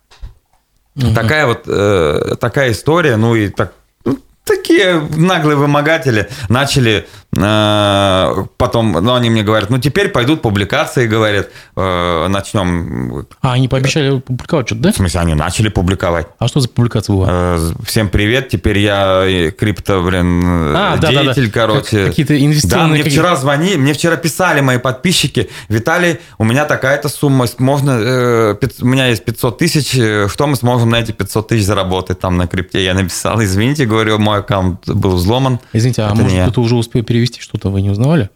[0.97, 1.15] Угу.
[1.15, 3.17] Такая вот э, такая история.
[3.17, 3.73] Ну, и так,
[4.05, 11.49] ну, такие наглые вымогатели начали потом, ну, они мне говорят, ну, теперь пойдут публикации, говорят,
[11.77, 13.27] э, начнем.
[13.41, 14.93] А, они пообещали публиковать что-то, да?
[14.93, 16.27] В смысле, они начали публиковать.
[16.39, 17.29] А что за публикация была?
[17.31, 20.43] Э, всем привет, теперь я крипто, блин,
[20.77, 21.51] а, деятель, да, да.
[21.51, 22.07] короче.
[22.07, 22.99] Какие-то инвестиционные...
[22.99, 27.95] Да, мне вчера звонили, мне вчера писали мои подписчики, Виталий, у меня такая-то сумма, можно,
[27.97, 29.93] у меня есть 500 тысяч,
[30.31, 32.85] что мы сможем на эти 500 тысяч заработать там на крипте?
[32.85, 35.61] Я написал, извините, говорю, мой аккаунт был взломан.
[35.73, 38.31] Извините, а может, кто-то уже успел перевести перевести что-то вы не узнавали?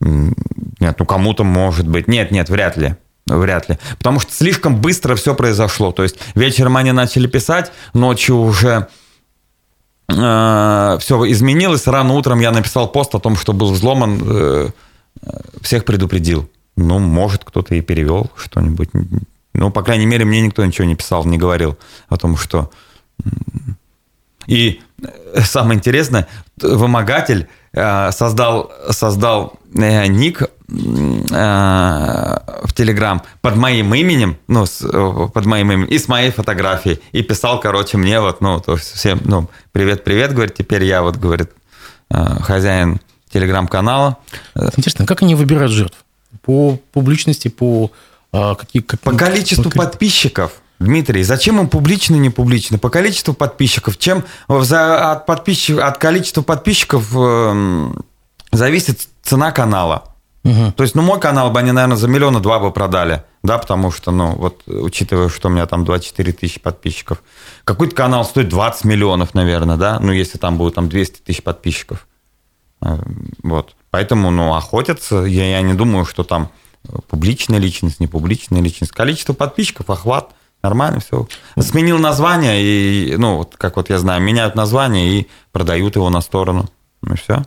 [0.00, 2.08] Нет, ну кому-то может быть.
[2.08, 2.94] Нет, нет, вряд ли.
[3.26, 3.78] Вряд ли.
[3.98, 5.92] Потому что слишком быстро все произошло.
[5.92, 8.88] То есть вечером они начали писать, ночью уже
[10.08, 11.86] э, все изменилось.
[11.86, 14.68] Рано утром я написал пост о том, что был взломан э,
[15.60, 16.48] всех предупредил.
[16.76, 18.90] Ну, может, кто-то и перевел что-нибудь.
[19.52, 21.76] Ну, по крайней мере, мне никто ничего не писал, не говорил
[22.08, 22.70] о том, что...
[24.46, 26.28] И э, самое интересное,
[26.62, 35.72] вымогатель э, создал, создал э, ник в Телеграм под моим именем, ну, с, под моим
[35.72, 39.48] именем, и с моей фотографией, и писал, короче, мне вот, ну, то есть всем, ну,
[39.72, 41.50] привет-привет, говорит, теперь я вот, говорит,
[42.10, 43.00] хозяин
[43.30, 44.18] телеграм-канала.
[44.76, 45.96] Интересно, как они выбирают жертв?
[46.42, 47.90] По публичности, по
[48.32, 48.82] а, какие...
[48.82, 49.74] Как, по количеству как...
[49.74, 50.52] подписчиков.
[50.78, 52.78] Дмитрий, зачем им публично, не публично?
[52.78, 53.98] По количеству подписчиков.
[53.98, 57.88] Чем за, от, подписчиков, от количества подписчиков э,
[58.52, 60.14] зависит цена канала.
[60.44, 60.72] Угу.
[60.76, 63.24] То есть, ну, мой канал бы они, наверное, за миллиона два бы продали.
[63.42, 67.22] Да, потому что, ну, вот, учитывая, что у меня там 24 тысячи подписчиков.
[67.64, 69.98] Какой-то канал стоит 20 миллионов, наверное, да?
[69.98, 72.06] Ну, если там будет там 200 тысяч подписчиков.
[72.82, 72.98] Э,
[73.42, 73.74] вот.
[73.90, 75.24] Поэтому, ну, охотятся.
[75.24, 76.50] Я, я не думаю, что там
[77.08, 78.92] публичная личность, не публичная личность.
[78.92, 80.30] Количество подписчиков, охват,
[80.62, 81.26] нормально все.
[81.58, 86.20] Сменил название, и, ну, вот, как вот я знаю, меняют название и продают его на
[86.20, 86.68] сторону.
[87.02, 87.44] Ну, все.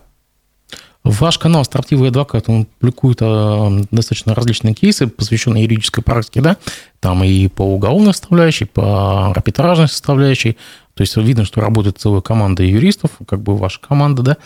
[1.04, 6.56] Ваш канал «Строптивый адвокат», он публикует э, достаточно различные кейсы, посвященные юридической практике, да?
[7.00, 10.56] Там и по уголовной составляющей, по арбитражной составляющей.
[10.94, 14.36] То есть видно, что работает целая команда юристов, как бы ваша команда, да?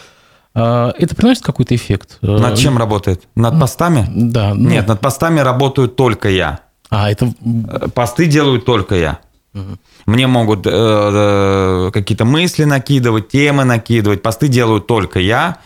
[0.54, 2.16] А, это приносит какой-то эффект?
[2.22, 3.24] Над чем работает?
[3.34, 4.08] Над постами?
[4.08, 4.54] Да.
[4.54, 4.70] Ну...
[4.70, 6.60] Нет, над постами работаю только я.
[6.90, 7.32] А, это...
[7.44, 9.18] Э, посты делаю только я.
[9.54, 9.78] Угу.
[10.06, 14.22] Мне могут э, э, какие-то мысли накидывать, темы накидывать.
[14.22, 15.58] Посты делаю только я.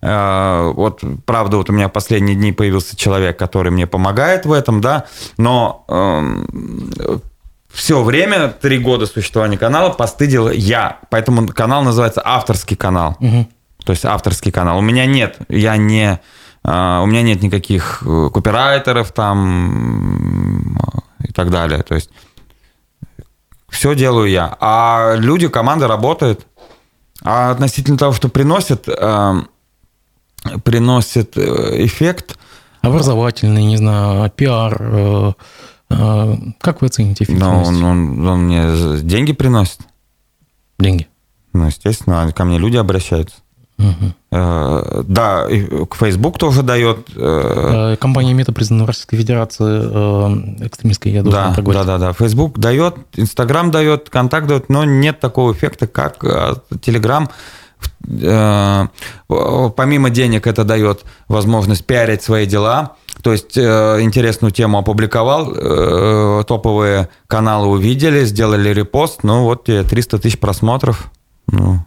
[0.00, 4.52] Э, вот, правда, вот у меня в последние дни появился человек, который мне помогает в
[4.52, 5.06] этом, да,
[5.36, 7.18] но э,
[7.72, 10.98] все время, три года существования канала, посты делаю я.
[11.10, 13.16] Поэтому канал называется авторский канал.
[13.20, 13.48] Угу
[13.88, 14.76] то есть авторский канал.
[14.76, 16.20] У меня нет, я не,
[16.64, 20.76] у меня нет никаких э, копирайтеров там
[21.22, 21.82] и так далее.
[21.82, 22.10] То есть
[23.68, 24.56] все делаю я.
[24.60, 26.46] А люди, команда работает.
[27.22, 29.34] А относительно того, что приносит, э,
[30.64, 32.38] приносит э, эффект...
[32.80, 35.34] Образовательный, не знаю, пиар.
[35.88, 37.70] Как вы оцените эффективность?
[37.70, 39.80] Ну, он, он, он мне деньги приносит.
[40.78, 41.08] Деньги?
[41.52, 43.36] Ну, естественно, ко мне люди обращаются.
[43.78, 44.12] Угу.
[44.30, 45.46] Да,
[45.92, 47.08] Facebook тоже дает.
[47.16, 52.12] Э, компания Мета признана в Российской Федерации экстремистской, я должен да, да, да, да.
[52.12, 57.30] Facebook дает, Instagram дает, Контакт дает, но нет такого эффекта, как Telegram.
[59.28, 62.96] Помимо денег это дает возможность пиарить свои дела.
[63.22, 71.10] То есть интересную тему опубликовал, топовые каналы увидели, сделали репост, ну вот 300 тысяч просмотров.
[71.50, 71.78] Ну,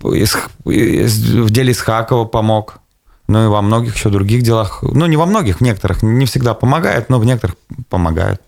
[0.00, 2.80] в деле Исхакова помог.
[3.26, 4.82] Ну и во многих еще других делах.
[4.82, 7.56] Ну, не во многих, в некоторых не всегда помогает, но в некоторых
[7.88, 8.42] помогает.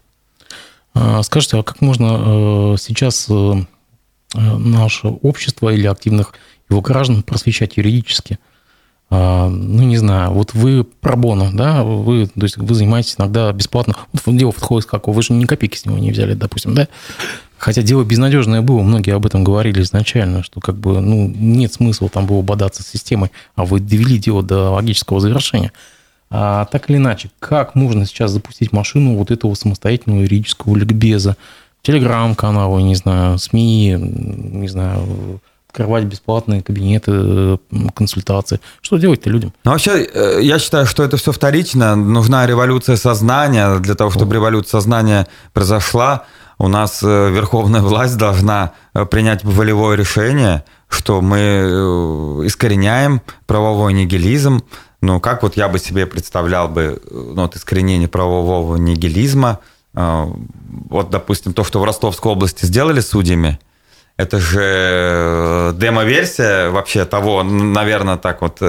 [0.94, 3.54] А, скажите, а как можно э, сейчас э,
[4.34, 6.34] наше общество или активных
[6.68, 8.38] его граждан просвещать юридически?
[9.08, 13.94] А, ну, не знаю, вот вы пробона, да, вы, то есть вы занимаетесь иногда бесплатно,
[14.24, 16.88] вот дело подходит как вы же ни копейки с него не взяли, допустим, да,
[17.58, 22.08] Хотя дело безнадежное было, многие об этом говорили изначально, что как бы ну, нет смысла
[22.08, 25.72] там было бодаться с системой, а вы довели дело до логического завершения.
[26.28, 31.36] А так или иначе, как можно сейчас запустить машину вот этого самостоятельного юридического ликбеза?
[31.82, 37.58] Телеграм-каналы, не знаю, СМИ, не знаю, открывать бесплатные кабинеты
[37.94, 38.60] консультации.
[38.80, 39.52] Что делать-то людям?
[39.62, 41.94] Ну, вообще, э, я считаю, что это все вторично.
[41.94, 43.78] Нужна революция сознания.
[43.78, 46.24] Для того, чтобы революция сознания произошла,
[46.58, 51.66] у нас э, верховная власть должна э, принять волевое решение, что мы э,
[52.46, 54.62] искореняем правовой нигилизм.
[55.02, 59.60] Ну, как вот я бы себе представлял бы ну, вот искоренение правового нигилизма.
[59.92, 63.58] Вот, допустим, то, что в Ростовской области сделали судьями,
[64.18, 68.60] это же демо-версия вообще того, наверное, так вот,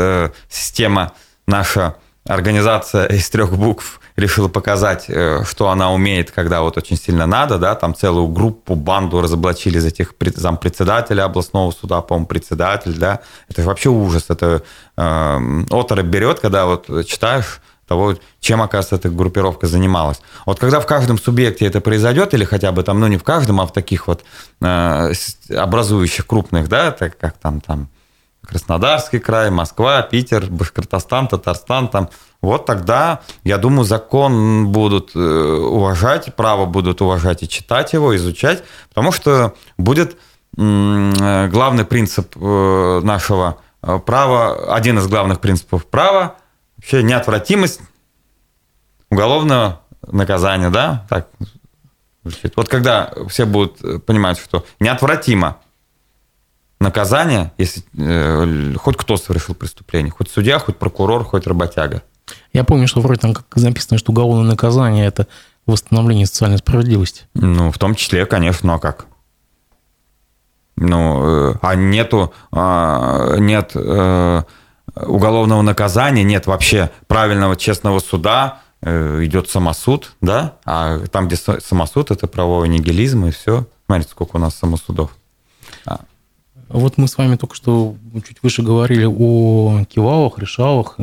[0.49, 1.11] система
[1.45, 1.95] наша,
[2.27, 7.57] организация из трех букв– решила показать, э, что она умеет, когда вот очень сильно надо,
[7.59, 13.61] да, там целую группу, банду разоблачили за тех зампредседателя областного суда, по-моему, председатель, да, это
[13.61, 14.63] вообще ужас, это
[14.97, 20.19] э, оторопь берет, когда вот читаешь того, чем, оказывается, эта группировка занималась.
[20.45, 23.61] Вот когда в каждом субъекте это произойдет, или хотя бы там, ну не в каждом,
[23.61, 24.25] а в таких вот
[24.61, 25.13] э,
[25.55, 27.87] образующих крупных, да, так как там, там
[28.47, 32.09] Краснодарский край, Москва, Питер, Башкортостан, Татарстан, там,
[32.41, 38.63] вот тогда, я думаю, закон будут э, уважать, право будут уважать и читать его, изучать,
[38.89, 40.17] потому что будет
[40.57, 43.57] э, главный принцип э, нашего
[44.05, 46.35] права, один из главных принципов права
[46.77, 47.81] вообще неотвратимость
[49.09, 51.05] уголовного наказания, да?
[51.09, 51.27] Так,
[52.55, 55.57] вот когда все будут понимать, что неотвратимо
[56.79, 62.03] наказание, если э, хоть кто совершил преступление, хоть судья, хоть прокурор, хоть работяга.
[62.53, 65.27] Я помню, что вроде там как написано, что уголовное наказание– это
[65.65, 67.23] восстановление социальной справедливости.
[67.33, 69.07] Ну, в том числе, конечно, ну а как?
[70.75, 74.43] Ну, э, а нету, а, нет э,
[74.95, 82.11] уголовного наказания, нет вообще правильного честного суда, э, идет самосуд, да, а там, где самосуд,
[82.11, 83.65] это правовой нигилизм и все.
[83.87, 85.15] Смотрите, сколько у нас самосудов.
[86.69, 86.77] А.
[86.77, 87.95] Вот мы с вами только что
[88.27, 90.97] чуть выше говорили о кивалах, решалах,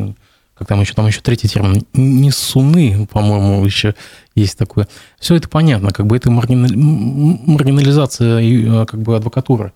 [0.54, 3.94] как там еще, там еще третий термин, несуны, по-моему, еще
[4.34, 4.88] есть такое.
[5.18, 9.72] Все это понятно, как бы это маргинализация э, как бы адвокатуры.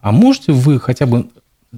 [0.00, 1.28] А можете вы хотя бы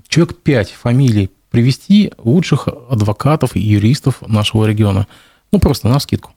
[0.08, 5.06] человек пять фамилий привести лучших адвокатов и юристов нашего региона?
[5.50, 6.32] Ну, просто на скидку.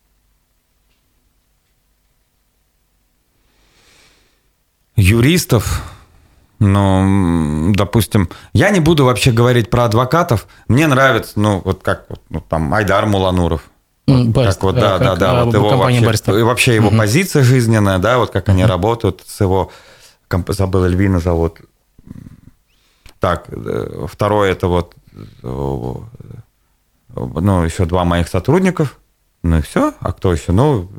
[4.98, 5.95] Юристов,
[6.66, 10.48] ну, допустим, я не буду вообще говорить про адвокатов.
[10.68, 13.62] Мне нравится, ну, вот как ну, там Айдар Мулануров.
[14.08, 16.98] Барист, как вот, да, да, да, вот его вообще, и вообще его угу.
[16.98, 18.52] позиция жизненная, да, вот как угу.
[18.52, 19.72] они работают с его,
[20.50, 21.60] забыл, Эльвина зовут.
[23.20, 25.96] Так, э, второе это вот, э,
[27.16, 29.00] ну, еще два моих сотрудников,
[29.42, 29.94] ну и все.
[30.00, 30.52] А кто еще?
[30.52, 30.90] Ну,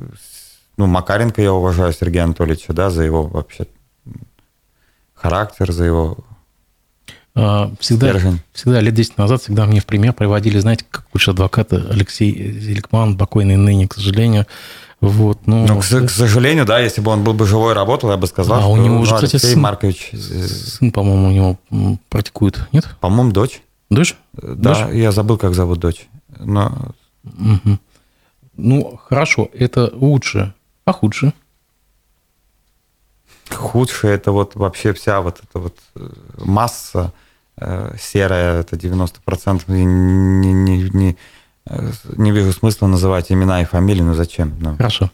[0.75, 3.67] ну Макаренко я уважаю, Сергея Анатольевича, да, за его вообще
[5.17, 6.17] характер, за его
[7.39, 8.15] а, Всегда,
[8.51, 13.15] всегда лет 10 назад, всегда мне в пример приводили, знаете, как лучший адвокат Алексей Зеликман,
[13.15, 14.47] покойный ныне, к сожалению.
[15.01, 18.17] Вот, ну, ну к, к сожалению, да, если бы он был бы живой работал, я
[18.17, 20.09] бы сказал, а что у него уже, ну, кстати, Алексей сын, Маркович...
[20.13, 22.87] Сын, по-моему, у него практикует, нет?
[22.99, 23.61] По-моему, дочь.
[23.91, 24.15] Дочь?
[24.33, 24.95] Да, дочь?
[24.95, 26.07] я забыл, как зовут дочь.
[26.39, 26.93] Но...
[27.23, 27.77] Угу.
[28.57, 30.55] Ну, хорошо, это лучше,
[30.85, 31.33] а худше?
[33.49, 37.13] Худшее это вот вообще вся вот эта вот э, масса
[37.57, 39.63] э, серая, это 90%.
[39.67, 41.17] Не, не, не, не,
[41.65, 44.53] э, не вижу смысла называть имена и фамилии, но зачем?
[44.59, 44.75] Ну.
[44.77, 45.11] Хорошо.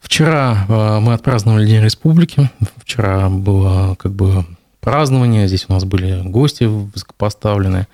[0.00, 2.50] Вчера э, мы отпраздновали День Республики.
[2.76, 4.44] Вчера было как бы
[4.80, 5.48] празднование.
[5.48, 7.88] Здесь у нас были гости высокопоставленные.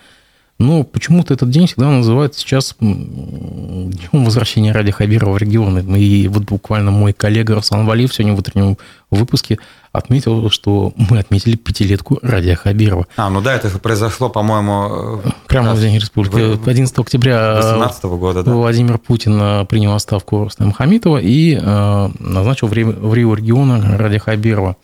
[0.61, 5.79] Но почему-то этот день всегда называют сейчас днем возвращения Ради Хабирова в регион.
[5.95, 8.77] И вот буквально мой коллега Руслан Валиев сегодня в утреннем
[9.11, 9.59] выпуске
[9.91, 13.07] отметил, что мы отметили пятилетку Радия Хабирова.
[13.17, 15.23] А, ну да, это произошло, по-моему...
[15.47, 16.61] Прямо в День Республики.
[16.69, 18.53] 11 октября 2018 года, да.
[18.53, 24.77] Владимир Путин принял отставку Рустама Хамитова и э, назначил в Рио региона Радия Хабирова.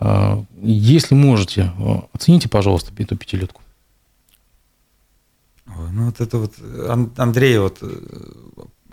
[0.00, 1.72] Э, если можете,
[2.14, 3.60] оцените, пожалуйста, эту пятилетку.
[5.92, 6.52] Ну, вот это вот
[7.16, 7.78] Андрей вот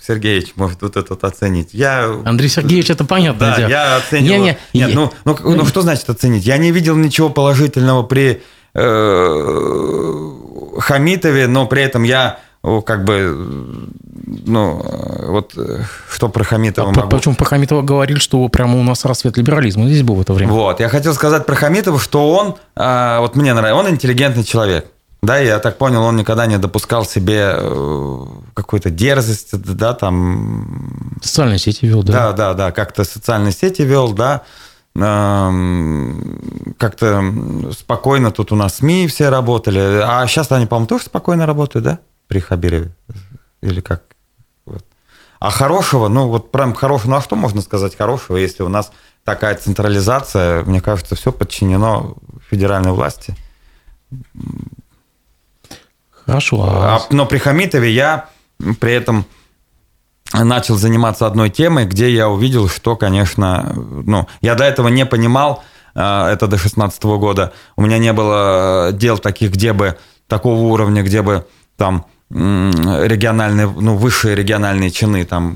[0.01, 1.69] Сергеевич может вот это вот оценить.
[1.73, 2.13] Я...
[2.25, 3.39] Андрей Сергеевич, это понятно.
[3.39, 3.69] Да, дело.
[3.69, 4.39] я оцениваю.
[4.41, 6.45] Не, не, Нет, ну, ну, ну, что значит оценить?
[6.45, 8.41] Я не видел ничего положительного при
[8.73, 10.31] э,
[10.79, 12.39] Хамитове, но при этом я
[12.85, 13.87] как бы,
[14.25, 14.83] ну,
[15.27, 15.53] вот
[16.11, 17.09] что про Хамитова а могу...
[17.09, 20.51] Почему про Хамитова говорили, что прямо у нас расцвет либерализма здесь был в это время?
[20.51, 24.87] Вот, я хотел сказать про Хамитова, что он, вот мне нравится, он интеллигентный человек.
[25.25, 31.17] Да, я так понял, он никогда не допускал себе э, какой-то дерзости, да, там...
[31.21, 32.13] Социальные сети вел, да?
[32.13, 34.43] Да, да, да, как-то социальные сети вел, да.
[34.95, 37.23] Эм, как-то
[37.77, 40.01] спокойно тут у нас СМИ все работали.
[40.03, 42.95] А сейчас они, по-моему, тоже спокойно работают, да, при Хабирове?
[43.61, 44.03] Или как?
[44.65, 44.85] Вот.
[45.39, 48.91] А хорошего, ну вот прям хорошего, ну а что можно сказать хорошего, если у нас
[49.23, 52.15] такая централизация, мне кажется, все подчинено
[52.49, 53.35] федеральной власти.
[56.25, 56.63] Хорошо.
[56.67, 57.01] А...
[57.09, 58.29] Но при Хамитове я
[58.79, 59.25] при этом
[60.33, 65.63] начал заниматься одной темой, где я увидел, что, конечно, ну, я до этого не понимал,
[65.93, 69.97] а, это до 16 года, у меня не было дел таких, где бы
[70.27, 71.45] такого уровня, где бы
[71.77, 75.55] там региональные, ну, высшие региональные чины там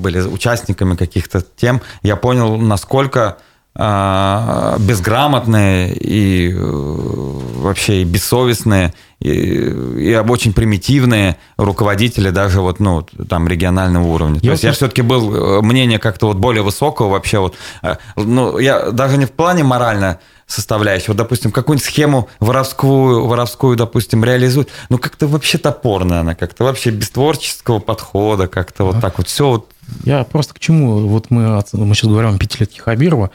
[0.00, 3.36] были участниками каких-то тем, я понял, насколько а,
[3.74, 13.46] безграмотные и э, вообще и бессовестные и, и очень примитивные руководители даже вот ну там
[13.46, 14.36] регионального уровня.
[14.36, 17.94] Я То есть я все-таки был э, мнение как-то вот более высокого вообще вот э,
[18.16, 20.18] ну я даже не в плане морально
[20.48, 26.90] составляющего, допустим, какую-нибудь схему воровскую, воровскую, допустим, реализует, ну как-то вообще топорная она, как-то вообще
[26.90, 29.70] без творческого подхода, как-то вот так вот все вот.
[30.04, 33.30] Я просто к чему, вот мы, мы сейчас говорим о пятилетке Хабирова,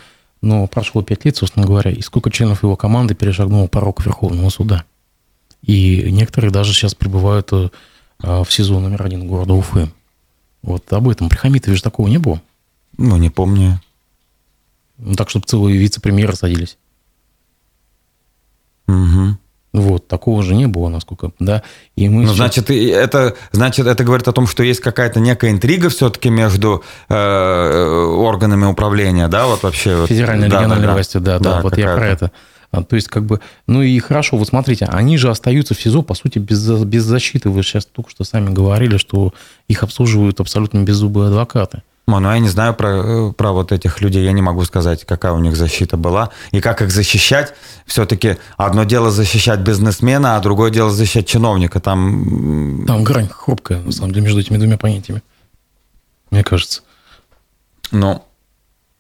[0.46, 4.86] но прошло пять лет, собственно говоря, и сколько членов его команды перешагнуло порог Верховного суда.
[5.64, 7.70] И некоторые даже сейчас пребывают э,
[8.20, 9.92] в СИЗО номер один города Уфы.
[10.62, 11.30] Вот об этом.
[11.30, 12.42] При Хамитове же такого не было.
[12.98, 13.82] Ну, не помню.
[15.00, 16.78] Ну, так, чтобы целые вице-премьеры садились.
[18.88, 19.38] Угу.
[19.76, 21.62] Вот, такого же не было, насколько, да.
[21.98, 22.38] И мы ну, сейчас...
[22.38, 27.14] значит, это, значит, это говорит о том, что есть какая-то некая интрига все-таки между э,
[27.14, 30.06] органами управления, да, вот вообще.
[30.08, 32.32] Федеральной да, региональной да, властью, да, да, да вот я про это.
[32.72, 36.04] А, То есть, как бы, ну и хорошо, вот смотрите, они же остаются в СИЗО,
[36.04, 37.50] по сути, без, без защиты.
[37.50, 39.34] Вы сейчас только что сами говорили, что
[39.68, 41.84] их обслуживают абсолютно беззубые адвокаты.
[42.08, 45.40] Ну, я не знаю про, про вот этих людей, я не могу сказать, какая у
[45.40, 47.54] них защита была и как их защищать.
[47.86, 51.80] Все-таки одно дело защищать бизнесмена, а другое дело защищать чиновника.
[51.80, 55.24] Там, Там грань хрупкая, на самом деле, между этими двумя понятиями.
[56.30, 56.82] Мне кажется.
[57.92, 58.35] ну, э,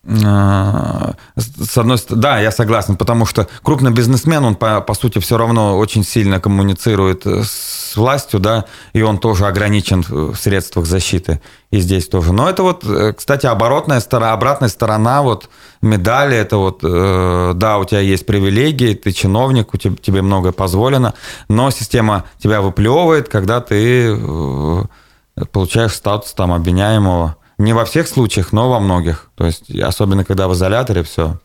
[0.07, 5.35] с одной стороны, да, я согласен, потому что крупный бизнесмен, он по, по сути все
[5.35, 11.41] равно очень сильно коммуницирует с властью, да, и он тоже ограничен в средствах защиты,
[11.71, 12.33] и здесь тоже.
[12.33, 15.49] Но это вот, э, кстати, оборотная сторона, обратная сторона вот
[15.81, 20.51] медали, это вот, э, да, у тебя есть привилегии, ты чиновник, у тебя, тебе многое
[20.51, 21.15] позволено,
[21.49, 24.83] но система тебя выплевывает, когда ты э,
[25.51, 27.37] получаешь статус там обвиняемого.
[27.57, 29.29] Не во всех случаях, но во многих.
[29.35, 31.39] То есть, особенно когда в изоляторе, все.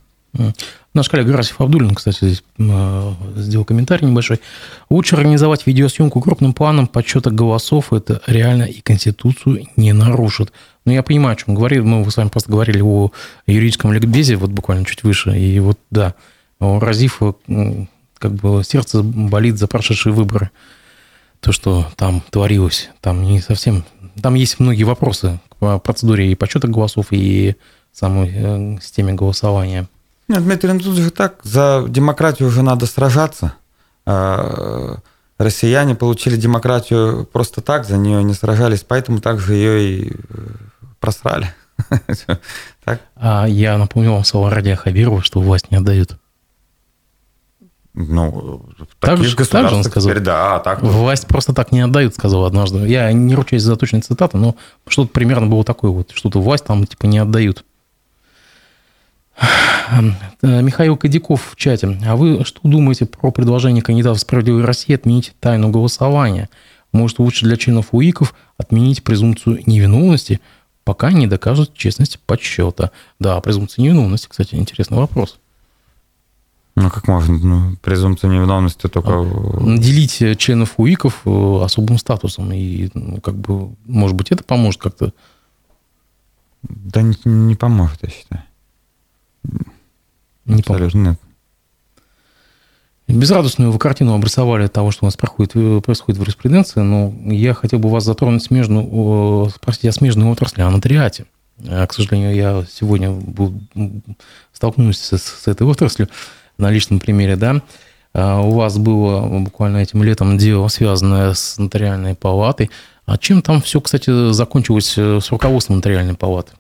[0.93, 4.41] Наш коллега Расиф Абдулин, кстати, здесь э, сделал комментарий небольшой.
[4.89, 7.93] Лучше организовать видеосъемку крупным планом подсчета голосов.
[7.93, 10.53] Это реально и Конституцию не нарушит.
[10.85, 11.81] Но я понимаю, о чем говорили.
[11.81, 13.13] Мы с вами просто говорили о
[13.47, 15.39] юридическом ликбезе, вот буквально чуть выше.
[15.39, 16.15] И вот, да,
[16.59, 17.35] у Разифа
[18.19, 20.51] как бы сердце болит за прошедшие выборы.
[21.41, 23.85] То, что там творилось, там не совсем...
[24.23, 27.57] Там есть многие вопросы к процедуре и подсчета голосов, и
[27.93, 29.89] самой э, системе голосования.
[30.29, 33.55] Нет, Дмитрий, ну тут же так, за демократию уже надо сражаться.
[34.07, 34.99] А,
[35.39, 40.15] Россияне получили демократию просто так, за нее не сражались, поэтому также ее и э,
[41.01, 41.53] просрали.
[42.85, 43.01] Так?
[43.17, 46.17] А я напомню вам слова Радия Хабирова, что власть не отдают.
[48.09, 48.63] Ну,
[48.99, 50.11] Так таких же- так же он сказал?
[50.11, 50.93] теперь, да, а так вот.
[50.93, 52.87] Власть просто так не отдают, сказал однажды.
[52.89, 56.87] Я не ручаюсь за точной цитаты, но что-то примерно было такое вот, что-то власть там
[56.87, 57.65] типа не отдают.
[59.43, 61.99] Э, Михаил Кадяков в чате.
[62.07, 66.49] А вы что думаете про предложение кандидатов «Справедливой России» отменить тайну голосования?
[66.93, 70.41] Может, лучше для членов УИКов отменить презумпцию невиновности,
[70.85, 72.91] пока не докажут честность подсчета?
[73.19, 75.39] Да, презумпция невиновности, кстати, интересный вопрос.
[76.81, 77.37] Ну, как можно?
[77.37, 79.11] Ну, презумпция невиновности только...
[79.61, 82.51] наделить членов УИКов э, особым статусом.
[82.53, 85.13] И, ну, как бы, может быть, это поможет как-то.
[86.63, 88.43] Да не, не поможет, я считаю.
[90.47, 90.87] Не поможет.
[90.87, 91.21] Абсолютно нет.
[93.09, 97.53] Безрадостную вы картину обрисовали того, что у нас проходит, э, происходит в юриспруденции, но я
[97.53, 101.27] хотел бы вас затронуть смежную, спросить о смежной отрасли, о нотариате.
[101.69, 103.15] А, К сожалению, я сегодня
[104.53, 106.09] столкнусь с, с этой отраслью
[106.61, 107.63] на личном примере, да.
[108.13, 112.71] А, У вас было буквально этим летом дело, связанное с нотариальной палатой.
[113.07, 116.53] А чем там все, кстати, закончилось э, с руководством нотариальной палаты?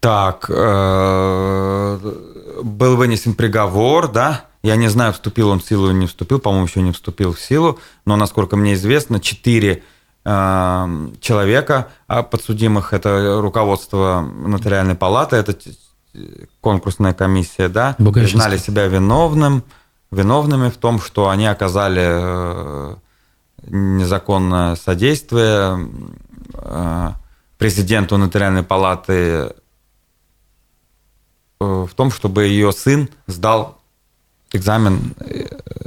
[0.00, 1.98] Так, э,
[2.62, 4.46] был вынесен приговор, да?
[4.62, 7.40] Я не знаю, вступил он в силу или не вступил, по-моему, еще не вступил в
[7.40, 9.82] силу, но, насколько мне известно, четыре
[10.24, 15.54] э, человека а, подсудимых, это руководство нотариальной палаты, это
[16.60, 19.64] конкурсная комиссия, да, признали себя виновным,
[20.10, 22.96] виновными в том, что они оказали э,
[23.66, 25.88] незаконное содействие
[26.54, 27.10] э,
[27.58, 29.50] президенту нотариальной палаты э,
[31.60, 33.78] в том, чтобы ее сын сдал
[34.52, 35.14] экзамен,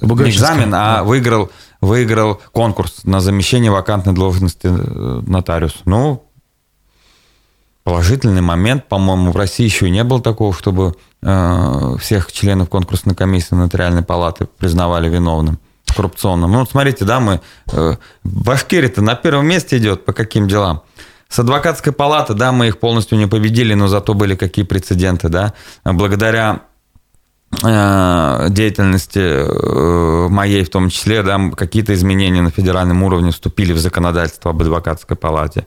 [0.02, 1.50] не экзамен, а выиграл,
[1.80, 5.78] выиграл конкурс на замещение вакантной должности нотариуса.
[5.86, 6.27] Ну,
[7.88, 13.56] положительный момент, по-моему, в России еще не было такого, чтобы э, всех членов конкурсной комиссии
[13.56, 15.58] нотариальной палаты признавали виновным
[15.96, 16.52] коррупционным.
[16.52, 17.40] Ну, вот смотрите, да, мы...
[17.72, 20.82] Э, Башкирия-то на первом месте идет по каким делам?
[21.30, 25.54] С адвокатской палаты, да, мы их полностью не победили, но зато были какие прецеденты, да.
[25.86, 26.64] Благодаря
[27.64, 33.80] э, деятельности э, моей в том числе, да, какие-то изменения на федеральном уровне вступили в
[33.80, 35.66] законодательство об адвокатской палате.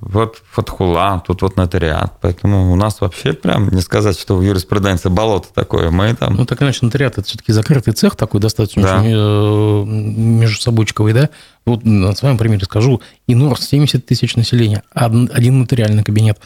[0.00, 2.14] Вот Фатхула, тут вот нотариат.
[2.20, 5.90] Поэтому у нас вообще прям не сказать, что в юриспруденции болото такое.
[5.90, 6.34] Мы там...
[6.34, 9.02] Ну, так иначе нотариат– это все-таки закрытый цех такой, достаточно Да.
[9.04, 11.28] э, между собойчиковый, да?
[11.66, 13.00] Вот на своем примере скажу.
[13.28, 16.38] ИНОР 70 тысяч населения, од- один нотариальный кабинет.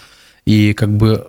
[0.46, 1.28] и как бы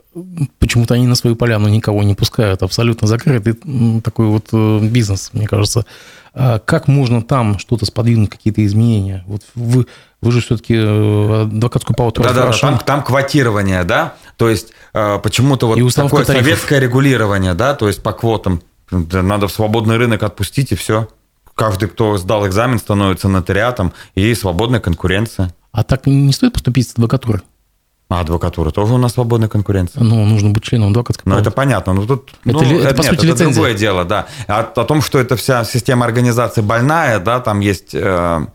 [0.58, 3.56] почему-то они на свою поляну никого не пускают, абсолютно закрытый
[4.02, 5.86] такой вот э, бизнес, мне кажется.
[6.34, 9.24] А как можно там что-то сподвинуть, какие-то изменения?
[9.28, 9.86] Вот вы,
[10.22, 14.74] вы же все-таки э, адвокатскую палату Да, да, да, там, там квотирование, да, то есть
[14.94, 16.46] э, почему-то вот и такое тарифов.
[16.46, 18.62] советское регулирование, да, то есть по квотам.
[18.92, 21.08] Надо в свободный рынок отпустить, и все.
[21.56, 25.54] Каждый, кто сдал экзамен, становится нотариатом, и свободная конкуренция.
[25.72, 27.42] А так не стоит поступить с адвокатурой?
[28.10, 30.04] А адвокатура тоже у нас свободная конкуренция.
[30.04, 31.44] Ну, нужно быть членом адвокатской палаты.
[31.44, 31.94] Ну, это понятно.
[31.94, 34.28] Но тут, это, ну, это, это, по нет, сути, это другое дело, да.
[34.48, 38.46] О, о том, что это вся система организации больная, да, там есть э, э,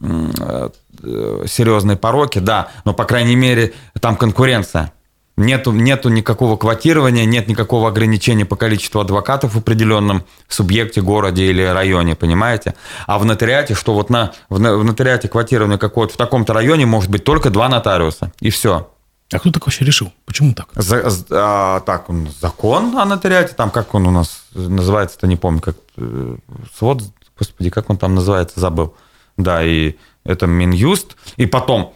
[0.00, 4.92] серьезные пороки, да, но, по крайней мере, там конкуренция.
[5.38, 11.62] Нету, нету никакого квотирования, нет никакого ограничения по количеству адвокатов в определенном субъекте, городе или
[11.62, 12.74] районе, понимаете?
[13.06, 17.10] А в нотариате, что вот на, в, в нотариате квотирование какое-то в таком-то районе может
[17.10, 18.90] быть только два нотариуса, и все.
[19.32, 20.12] А кто так вообще решил?
[20.26, 20.68] Почему так?
[20.74, 25.62] За, а, так, он, закон о нотариате, там как он у нас называется-то, не помню,
[25.62, 26.36] как э,
[26.76, 27.02] свод,
[27.38, 28.94] господи, как он там называется, забыл.
[29.42, 31.16] Да, и это Минюст.
[31.36, 31.94] И потом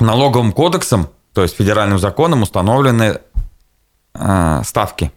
[0.00, 3.20] налоговым кодексом, то есть федеральным законом установлены
[4.14, 5.12] э, ставки,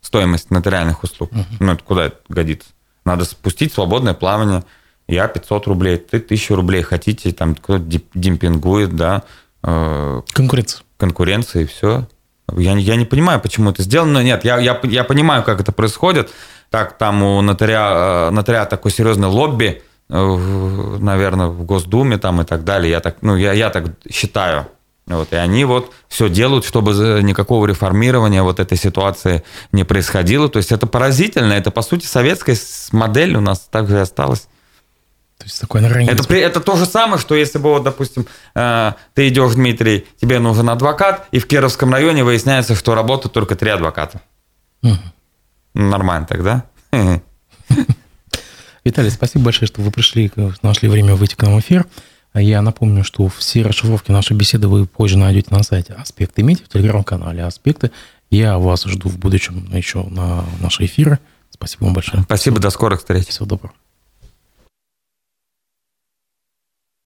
[0.00, 1.32] стоимость нотариальных услуг.
[1.32, 1.44] Угу.
[1.60, 2.68] Ну, это куда это годится?
[3.04, 4.64] Надо спустить свободное плавание.
[5.08, 7.84] Я 500 рублей, ты 1000 рублей хотите, там кто-то
[8.14, 9.22] демпингует, да,
[9.66, 10.82] Э, конкуренция.
[10.96, 12.06] Конкуренция и все.
[12.56, 14.14] Я, я не понимаю, почему это сделано.
[14.14, 16.30] Но нет, я, я, я понимаю, как это происходит.
[16.70, 22.64] Так, там у нотаря, э, нотаря такой серьезный лобби, наверное, в Госдуме там и так
[22.64, 22.90] далее.
[22.90, 24.68] Я так, ну, я, я так считаю.
[25.06, 26.90] Вот, и они вот все делают, чтобы
[27.22, 30.48] никакого реформирования вот этой ситуации не происходило.
[30.48, 31.52] То есть это поразительно.
[31.52, 32.56] Это, по сути, советская
[32.90, 34.48] модель у нас также осталась.
[35.38, 36.08] То есть такой наравне.
[36.08, 40.38] Это, это то же самое, что если бы, вот, допустим, э, ты идешь, Дмитрий, тебе
[40.38, 44.22] нужен адвокат, и в Кировском районе выясняется, что работают только три адвоката.
[44.82, 44.96] Угу.
[45.74, 46.64] Нормально тогда.
[48.86, 50.30] Виталий, спасибо большое, что вы пришли,
[50.62, 51.86] нашли время выйти к нам в эфир.
[52.34, 56.42] Я напомню, что все расшифровки нашей беседы вы позже найдете на сайте «Аспекты».
[56.42, 57.90] Имейте в телеграм-канале «Аспекты».
[58.30, 61.18] Я вас жду в будущем еще на наши эфиры.
[61.50, 62.22] Спасибо вам большое.
[62.22, 63.26] Спасибо, до скорых встреч.
[63.26, 63.74] Всего доброго.